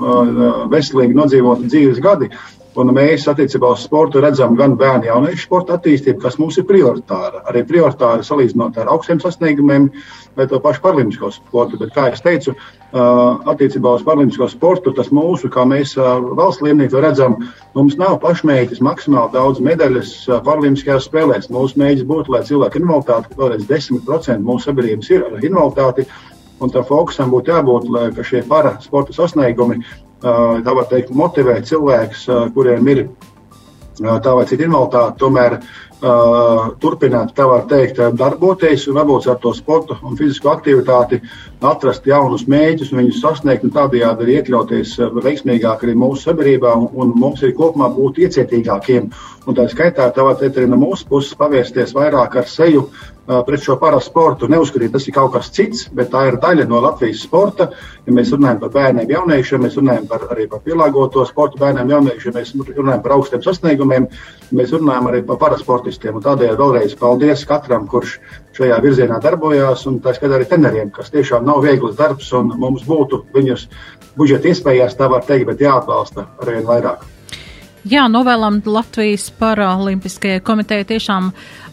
[0.73, 2.31] veselīgi nodzīvot dzīves gadi.
[2.75, 7.45] Un mēs attiecībā uz sportu redzam gan bērnu jauniešu sporta attīstību, kas mums ir prioritāra.
[7.47, 9.93] Arī prioritāra salīdzinot ar augstiem sasniegumiem
[10.35, 11.79] vai to pašu paralimpisko sportu.
[11.79, 12.57] Bet, kā jau teicu,
[13.55, 17.37] attiecībā uz paralimpisko sportu, tas mūsu, kā mēs valsts līmenī to redzam,
[17.79, 21.51] mums nav pašmērķis maksimāli daudz medaļas paralimpiskajās spēlēs.
[21.55, 26.09] Mūsu mērķis būtu, lai cilvēku invaliditāte, vēlreiz 10% mūsu sabiedrības ir ar invaliditāti.
[26.63, 29.83] Un tam fokusam būtu jābūt, lai šie para sporta sasniegumi
[30.25, 33.07] tā var teikt, motivē cilvēkus, kuriem ir
[34.01, 39.53] tā vai cita invaliditāte, tomēr uh, turpināt, tā var teikt, darboties un varbūt ar to
[39.55, 41.21] sportu un fizisko aktivitāti
[41.69, 46.89] atrast jaunus mēģus un viņus sasniegt un tādējādi arī iekļauties veiksmīgāk arī mūsu sabiedrībā un,
[46.93, 49.11] un mums arī kopumā būt iecietīgākiem.
[49.45, 52.87] Un tā skaitā tā var teikt arī no mūsu puses pavērsties vairāk ar seju
[53.25, 54.49] pret šo parastu sportu.
[54.53, 57.71] Neuzskatīt, tas ir kaut kas cits, bet tā ir daļa no Latvijas sporta.
[58.05, 62.37] Ja mēs runājam par bērniem, jauniešiem, mēs runājam par, arī par pielāgoto sportu bērniem, jauniešiem,
[62.37, 64.09] mēs runājam par augstiem sasniegumiem,
[64.53, 66.21] mēs runājam arī par parasportistiem.
[66.25, 68.19] Tādēļ vēlreiz paldies katram, kurš
[68.55, 72.87] šajā virzienā darbojās, un tā skatā arī teneriem, kas tiešām nav viegls darbs, un mums
[72.87, 73.69] būtu viņus
[74.19, 77.03] budžeta iespējās, tā var teikt, bet jāatbalsta arvien vairāk.
[77.85, 81.27] Jā, novēlam Latvijas Paralimpiskajai komitejai tiešām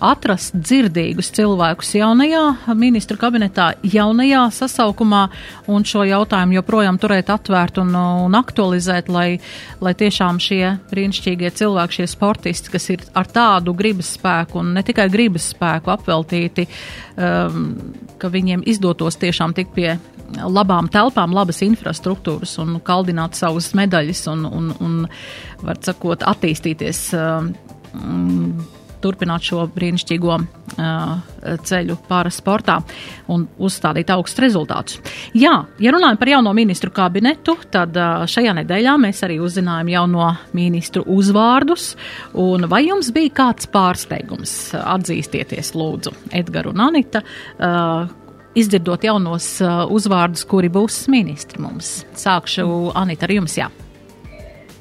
[0.04, 2.42] atrast dzirdīgus cilvēkus jaunajā
[2.76, 5.22] ministru kabinetā, jaunajā sasaukumā
[5.72, 7.96] un šo jautājumu joprojām turēt atvērtu un,
[8.26, 9.40] un aktualizēt, lai,
[9.80, 14.84] lai tiešām šie brīnišķīgie cilvēki, šie sportisti, kas ir ar tādu gribas spēku un ne
[14.84, 16.68] tikai gribas spēku apveltīti,
[17.16, 17.70] um,
[18.20, 19.96] ka viņiem izdotos tiešām tik pie
[20.40, 25.00] labām telpām, labas infrastruktūras un kaldināt savus medaļas un, un, un
[25.66, 27.08] var sakot, attīstīties.
[27.18, 28.62] Um,
[29.02, 32.78] turpināt šo brīnišķīgo uh, ceļu pāri sportā
[33.34, 35.00] un uzstādīt augstus rezultātus.
[35.38, 40.30] Jā, ja runājam par jauno ministru kabinetu, tad uh, šajā nedēļā mēs arī uzzinājām jauno
[40.58, 41.92] ministru uzvārdus.
[42.72, 44.56] Vai jums bija kāds pārsteigums?
[44.78, 47.24] Atzīstieties, lūdzu, Edgars un Anita.
[48.52, 52.02] Uh, izdzirdot jaunos uh, uzvārdus, kuri būs ministri mums.
[52.20, 53.56] Sākšu Anita ar jums.
[53.58, 53.70] Jā.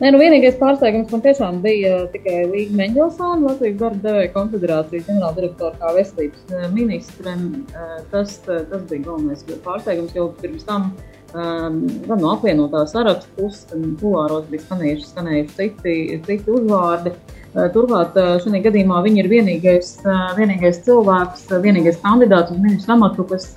[0.01, 5.77] Nē, nu vienīgais pārsteigums man tiešām bija tikai Līga Meņģelsāna, Latvijas darba devēja konfederācijas ģenerāldirektora
[5.79, 7.47] kā veselības uh, ministrem.
[7.71, 10.91] Uh, tas, tas bija galvenais pārsteigums, jo pirms tam
[11.35, 17.15] um, gan no apvienotā saraksta puses, gan kulāros bija skanējuši, skanējuši citi, citi uzvārdi.
[17.15, 17.40] Uh,
[17.75, 23.27] turklāt eh, šajā gadījumā viņi ir vienīgais, eh, vienīgais cilvēks, vienīgais kandidāts uz ministru amatu,
[23.31, 23.49] kas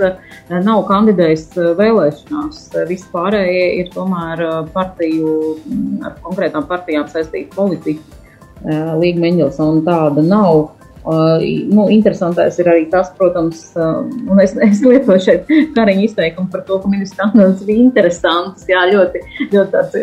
[0.49, 1.47] nav kandidējis
[1.79, 2.63] vēlēšanās.
[2.89, 8.21] Visi pārējie ir tomēr partiju, mm, ar konkrētām partijām saistīti politika.
[8.63, 10.69] Līga Mendelsona tāda nav.
[11.03, 16.77] Nu, interesantais ir arī tas, protams, un es, es lietoju šeit kariņu izteikumu par to,
[16.79, 19.97] ka ministra Anons bija interesants, jā, ļoti, ļoti tāds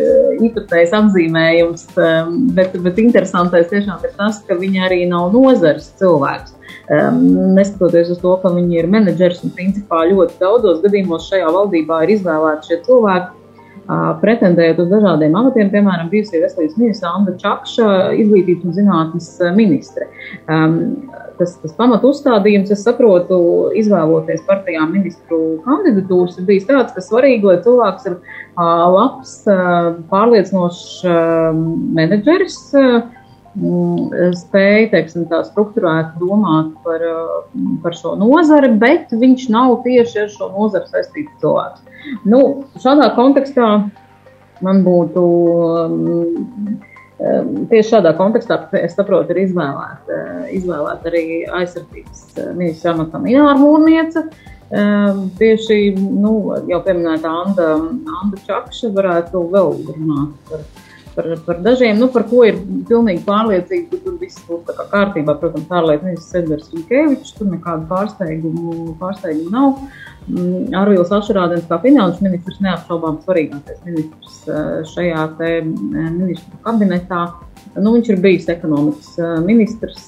[0.51, 6.57] īpatnējs apzīmējums, um, bet, bet interesantais tiešām ir tas, ka viņi arī nav nozars cilvēks.
[6.90, 7.20] Um,
[7.57, 12.16] neskatoties uz to, ka viņi ir menedžers un principā ļoti daudzos gadījumos šajā valdībā ir
[12.18, 13.39] izvēlēti šie cilvēki,
[14.20, 17.88] pretendējot uz dažādiem amatiem, piemēram, bijusī veselības ministra Anna Čakša,
[18.22, 20.07] izglītības un zinātnes ministre.
[20.47, 20.76] Um,
[21.41, 23.41] tas, tas pamat uzstādījums, es saprotu,
[23.80, 29.97] izvēloties partijām ministru kandidatūras, ir bijis tāds, ka svarīgi, lai cilvēks ir uh, labs, uh,
[30.12, 31.64] pārliecinošs uh,
[31.99, 32.61] menedžeris.
[32.76, 33.01] Uh,
[33.51, 37.03] spēja, teiksim, tā struktūrēti domāt par,
[37.82, 41.89] par šo nozari, bet viņš nav tieši ar šo nozari saistīts cilvēks.
[42.28, 42.40] Nu,
[42.80, 43.70] šādā kontekstā
[44.64, 45.24] man būtu
[47.70, 50.20] tieši šādā kontekstā, es saprotu, ir izvēlēta,
[50.57, 51.24] izvēlēta arī
[51.61, 52.22] aizsardzības
[52.57, 54.24] ministra amatam Ināra Mūrniece.
[55.40, 56.34] Tieši nu,
[56.70, 57.72] jau pieminēta Anda,
[58.20, 60.62] Anda Čakša varētu vēl runāt par,
[61.16, 65.34] par, par dažiem, nu, par ko ir pilnīgi pārliecība, ka tur viss būs kā kārtībā.
[65.42, 69.82] Protams, ārlietu ministrs Edgars Rinkēvičs, tur nekādu pārsteigumu, pārsteigumu nav.
[70.30, 77.22] Mm, Arvils Ašarādens kā finanšu ministrs neapšaubām svarīgākais ministrs eh, šajā te eh, ministru kabinetā.
[77.74, 80.04] Nu, viņš ir bijis ekonomikas eh, ministrs.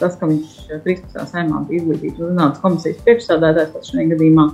[0.00, 0.54] Tas, ka viņš
[0.86, 1.18] 13.
[1.28, 4.46] saimā bija izglītības un zinātnes komisijas priekšsādātājs, tas šajā gadījumā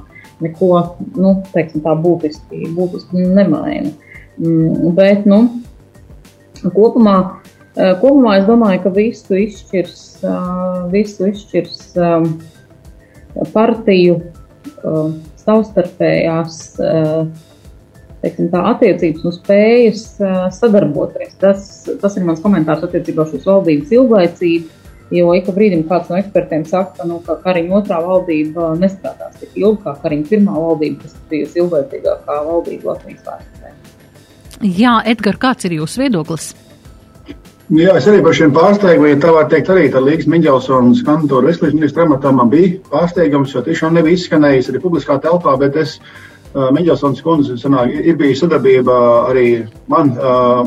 [0.42, 0.72] neko
[1.18, 3.92] nu, teiksim, tā būtiski, būtiski nemaina.
[4.38, 5.42] Mm, bet nu,
[6.64, 7.16] kopumā,
[7.76, 10.02] kopumā es domāju, ka visu izšķirs,
[10.94, 11.86] visu izšķirs
[13.54, 14.18] partiju
[14.84, 15.12] uh,
[15.42, 17.28] savstarpējās uh,
[18.22, 21.36] teiksim, tā, attiecības un spējas uh, sadarboties.
[21.42, 21.68] Tas,
[22.02, 24.74] tas ir mans komentārs attiecībā uz valdības ilglaicību.
[25.14, 29.54] Jo ik pa brīdim kāds no ekspertiem saka, nu, ka Kariņa otrā valdība nestrādās tik
[29.56, 33.72] ilgi kā Kariņa pirmā valdība, kas bijusi ilglaicīgākā valdība Latvijas vēsturē.
[34.68, 36.50] Jā, Edgars, kāds ir jūsu viedoklis?
[37.68, 41.02] Nu jā, es arī par šiem pārsteigumiem, ja tā var teikt, arī ar Līgas Miņģelsons
[41.04, 45.74] kantoru veselības ministra amatā man bija pārsteigums, jo tiešām nebija izskanējis arī publiskā telpā, bet
[45.76, 48.94] es uh, Miņģelsons kundze sanāk, ir bijusi sadarbība
[49.28, 49.42] arī
[49.92, 50.62] man, uh,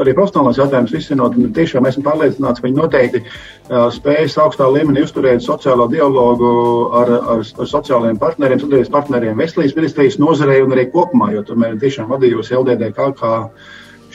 [0.00, 5.02] arī profesionālās jautājumus risinot, un tiešām esmu pārliecināts, ka viņi noteikti uh, spējas augstā līmenī
[5.04, 6.54] uzturēt sociālo dialogu
[7.02, 11.60] ar, ar, ar sociālajiem partneriem, sadarbības partneriem veselības ministrijas nozarei un arī kopumā, jo tur
[11.60, 13.34] mēs tiešām vadījusi LDDK kā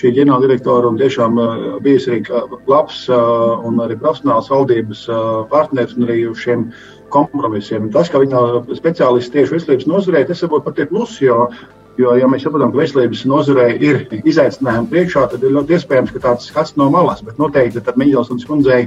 [0.04, 2.20] šī ģenerāldirektora un tiešām uh, bijis arī
[2.68, 5.06] labs uh, un arī profesionāls valdības
[5.52, 6.68] partners un arī šiem
[7.14, 7.88] kompromisiem.
[7.94, 11.46] Tas, ka viņa speciālisti tieši veselības nozarē, tas varbūt pat ir plus, jo,
[12.02, 16.24] jo, ja mēs saprotam, ka veselības nozarē ir izaicinājumi priekšā, tad ir ļoti iespējams, ka
[16.26, 18.82] tāds skats no malas, bet noteikti tad Miņģels un Skundzei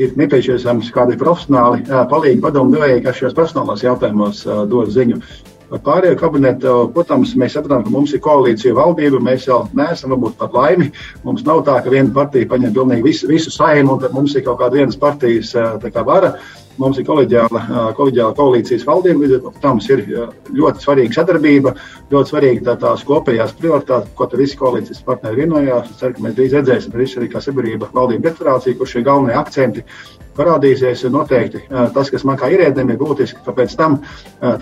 [0.00, 4.42] ir nepieciešams kādi profesionāli palīgi padomu devēji, kas šajos profesionālās jautājumos
[4.72, 5.22] dod ziņu.
[5.68, 9.20] Par pārējo kabinetu, protams, mēs saprotam, ka mums ir koalīcija valdība.
[9.24, 10.88] Mēs jau neesam varbūt par laimi.
[11.26, 14.46] Mums nav tā, ka viena partija paņem pilnīgi visu, visu saimu un tad mums ir
[14.46, 15.52] kaut kāda vienas partijas
[15.92, 16.38] kā vara.
[16.78, 17.62] Mums ir koleģiāla,
[17.98, 20.04] koleģiāla koalīcijas valdība, līdz ar to mums ir
[20.54, 21.72] ļoti svarīga sadarbība,
[22.12, 25.90] ļoti svarīga tā, tās kopējās prioritātes, ko visi koalīcijas partneri vienojās.
[25.90, 29.84] Es ceru, ka mēs drīz redzēsim, arī, kā sabiedrība valdība deklarācija, kur šie galvenie akcenti
[30.38, 31.02] parādīsies.
[31.10, 33.98] Noteikti tas, kas man kā ierēdnim ir būtiski, ka pēc tam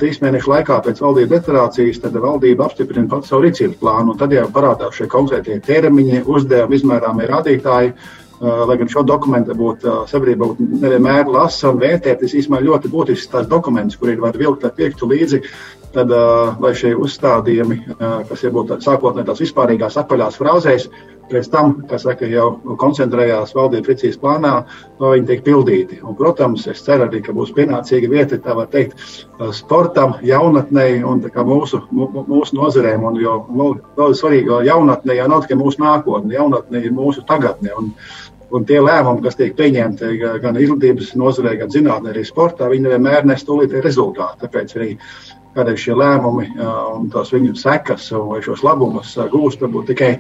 [0.01, 4.97] trīs mēnešu laikā pēc valdības deklarācijas valdība apstiprina pats savu rīcības plānu, tad jau parādās
[4.97, 7.93] šie konkrētie termiņi, uzdevumi, izmērāmie rādītāji.
[8.37, 12.59] Uh, lai gan šo dokumentu būtu uh, sabiedrība būtu nevienmēr lasa un vērtē, tas īstenībā
[12.67, 15.41] ļoti būtisks tās dokuments, kur ir var vilkt ar piektu līdzi,
[15.95, 17.79] tad, uh, lai šie uzstādījumi,
[18.29, 20.85] kas ir būt sākotnēji tās vispārīgās apaļās frāzēs,
[21.31, 22.49] pēc tam, kas saka, jau
[22.81, 24.53] koncentrējās valdības rīcības plānā,
[25.01, 26.01] viņi tiek pildīti.
[26.03, 29.01] Un, protams, es ceru arī, ka būs pienācīga vieta, tā var teikt,
[29.57, 33.05] sportam, jaunatnei un mūsu, mūsu nozarēm.
[33.11, 33.41] Un, jo
[33.99, 37.75] vēl svarīgi, jo jaunatne jau nav tikai mūsu nākotne, jaunatne ir mūsu tagadne.
[37.77, 37.93] Un,
[38.55, 43.27] Un tie lēmumi, kas tiek pieņemti gan izglītības nozarē, gan zinātnē, arī sportā, viņi nevienmēr
[43.27, 44.45] nes tūlītēji rezultātu.
[44.45, 44.91] Tāpēc arī
[45.57, 50.11] kādreiz šie lēmumi un tās viņu sekas vai šos labumus gūst varbūt tikai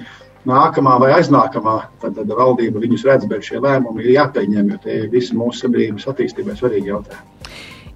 [0.46, 5.00] nākamā vai aiznākamā tad, tad valdība viņus redz, bet šie lēmumi ir jāpieņem, jo tie
[5.02, 7.34] ir visi mūsu sabiedrības attīstībai svarīgi jautājumi.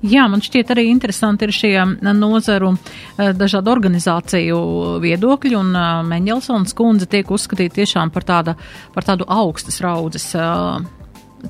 [0.00, 1.74] Jā, man šķiet arī interesanti ir šie
[2.16, 2.70] nozaru
[3.18, 4.60] dažādu organizāciju
[5.02, 5.74] viedokļi, un
[6.08, 8.54] Meņelsons kundze tiek uzskatīta tiešām par, tāda,
[8.94, 10.30] par tādu augstas raudzes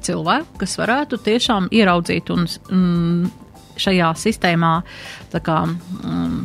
[0.02, 2.50] cilvēku, kas varētu tiešām ieraudzīt un
[3.80, 4.74] šajā sistēmā
[5.30, 6.36] kā mm,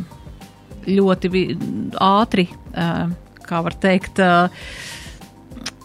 [0.86, 1.44] ļoti
[2.06, 2.46] ātri
[3.48, 4.22] kā var teikt,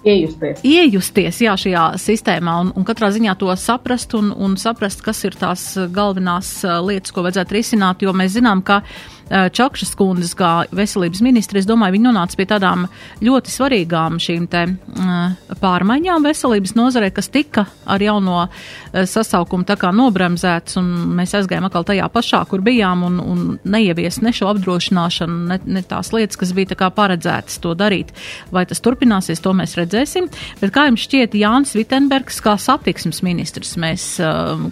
[0.02, 0.64] Iejusties.
[0.66, 5.38] Iejusties, jā, šajā sistēmā un, un katrā ziņā to saprast un, un saprast, kas ir
[5.38, 6.50] tās galvenās
[6.88, 11.68] lietas, ko vajadzētu risināt, jo mēs zinām, ka uh, Čakšas kundzes kā veselības ministri, es
[11.68, 12.84] domāju, viņi nonāca pie tādām
[13.24, 19.78] ļoti svarīgām šīm te eh, pārmaiņām veselības nozarē, kas tika ar jauno eh, sasaukumu tā
[19.80, 24.50] kā nobremzēts, un mēs aizgājām atkal tajā pašā, kur bijām, un, un neievies ne šo
[24.52, 28.12] apdrošināšanu, ne, ne tās lietas, kas bija tā kā paredzētas to darīt.
[28.52, 30.28] Vai tas turpināsies, to mēs redzēsim.
[30.60, 34.12] Bet kā jums šķiet, Jānis Vitenbergs kā satiksmes ministrs, mēs,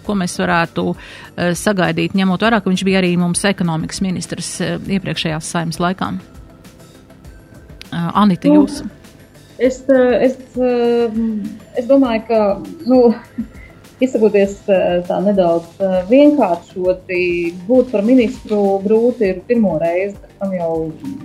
[0.03, 0.89] ko mēs varētu
[1.55, 4.48] sagaidīt, ņemot vērā, ka viņš bija arī mums ekonomikas ministrs?
[4.49, 6.13] Bijis eh, iepriekšējās saimnes laikā.
[7.91, 8.83] Eh, Anita, nu, jūs?
[9.59, 10.37] Es, es,
[11.75, 12.41] es domāju, ka,
[12.87, 13.13] nu,
[14.03, 17.23] izsakoties tā nedaudz vienkāršoti,
[17.67, 20.73] būt par ministru grūti ir pirmo reizi, bet tam jau,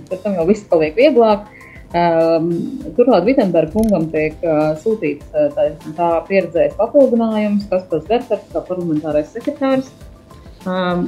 [0.09, 1.47] bet tam jau viss paliek vieglāk.
[1.95, 2.49] Um,
[2.97, 4.41] turklāt Vitsenberga kungam tiek
[4.81, 9.93] sūtīts tā, tā pieredzējis papildinājums, kas tas Gerters, kā parlamentārais sekretārs.
[10.65, 11.01] Um,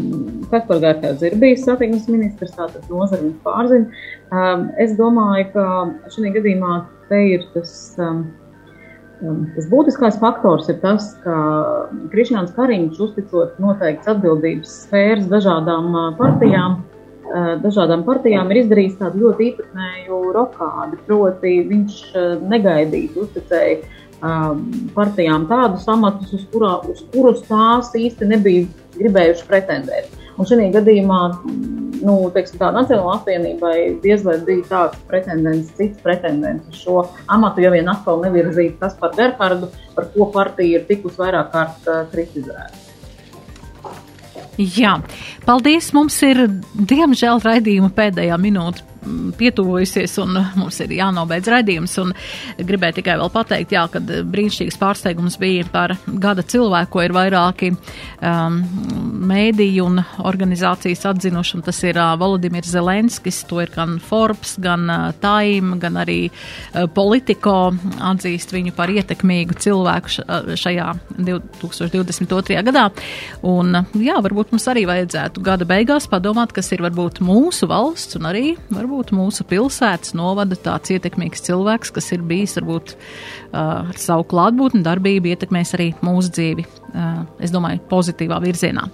[0.52, 4.04] Kaspar Gerters ir bijis satiksmes ministrs, tātad nozara viņš pārzina.
[4.32, 6.74] Um, es domāju, ka šī gadījumā
[7.10, 8.26] te ir tas, um,
[9.22, 11.38] um, tas būtiskais faktors, ir tas, ka
[12.14, 16.84] Krišņāns Kariņš uzticot noteikts atbildības sfēras dažādām uh, partijām.
[17.28, 21.00] Eh, dažādām partijām ir izdarījis tādu ļoti īpatnēju rokādi.
[21.10, 28.30] Proti, viņš eh, negaidīja, uzticēja um, partijām tādus amatus, uz, kurā, uz kurus tās īsti
[28.30, 28.66] nebija
[28.98, 30.16] gribējuši pretendēt.
[30.38, 31.20] Un šajā gadījumā
[32.06, 37.64] nu, teiksim, tā, Nacionālajai apvienībai diez vai bija tāds pretendents, cits pretendents uz šo amatu,
[37.66, 42.04] ja vien atkal nevirzītu tas par Gerhardu, par ko partija ir tikus vairāk kārt uh,
[42.14, 42.86] kritizēta.
[44.58, 44.96] Jā,
[45.46, 45.92] paldies.
[45.94, 48.97] Mums ir, diemžēl, raidījuma pēdējā minūte
[49.38, 51.98] pietuvojusies un mums ir jānobeidz raidījums.
[52.58, 57.72] Gribēju tikai vēl pateikt, jā, ka brīnišķīgs pārsteigums bija par gada cilvēku, ko ir vairāki
[57.74, 58.60] um,
[59.28, 64.88] mēdīji un organizācijas atzinuši, un tas ir uh, Volodimirs Zelenskis, to ir gan Forbes, gan
[64.90, 67.58] uh, Time, gan arī uh, Politico
[68.12, 72.62] atzīst viņu par ietekmīgu cilvēku uh, šajā 2022.
[72.68, 72.88] gadā.
[73.48, 78.30] Un, jā, varbūt mums arī vajadzētu gada beigās padomāt, kas ir varbūt mūsu valsts un
[78.30, 82.96] arī varbūt varbūt mūsu pilsētas novada tāds ietekmīgs cilvēks, kas ir bijis varbūt
[83.54, 86.66] ar savu klātbūtni, darbību ietekmēs arī mūsu dzīvi.
[87.44, 88.88] Es domāju, pozitīvā virzienā.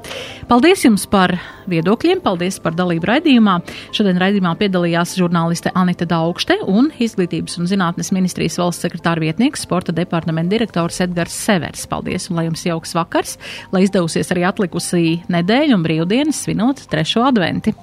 [0.49, 1.38] Paldies jums par
[1.72, 3.54] viedokļiem, paldies par dalību raidījumā.
[3.95, 9.95] Šodien raidījumā piedalījās žurnāliste Anita Daugšte un Izglītības un zinātnes ministrijas valsts sekretāra vietnieks, sporta
[9.95, 11.88] departamenta direktors Edgars Severs.
[11.88, 13.38] Paldies un lai jums jauks vakars,
[13.72, 17.78] lai izdevusies arī atlikusī nedēļa un brīvdienas svinot trešo adventi.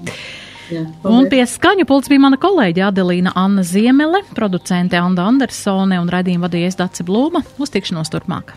[0.71, 6.11] Jā, un pie skaņu pults bija mana kolēģe Adelīna Anna Ziemele, producente Anda Andersone un
[6.13, 7.43] raidījuma vadījies Dace Blūma.
[7.59, 8.55] Uz tikšanos turpmāk.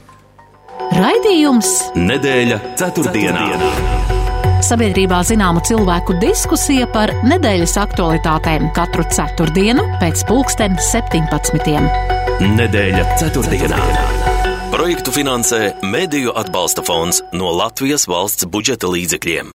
[0.93, 3.47] Raidījums Nedēļa ceturtdienā.
[3.53, 4.21] ceturtdienā.
[4.63, 11.81] Sabiedrībā zināma cilvēku diskusija par nedēļas aktualitātēm katru ceturtdienu pēc pulksten 17.
[12.53, 13.81] Nedēļa ceturtdienā.
[14.71, 19.51] Projektu finansē Mēdīju atbalsta fonds no Latvijas valsts budžeta līdzekļiem.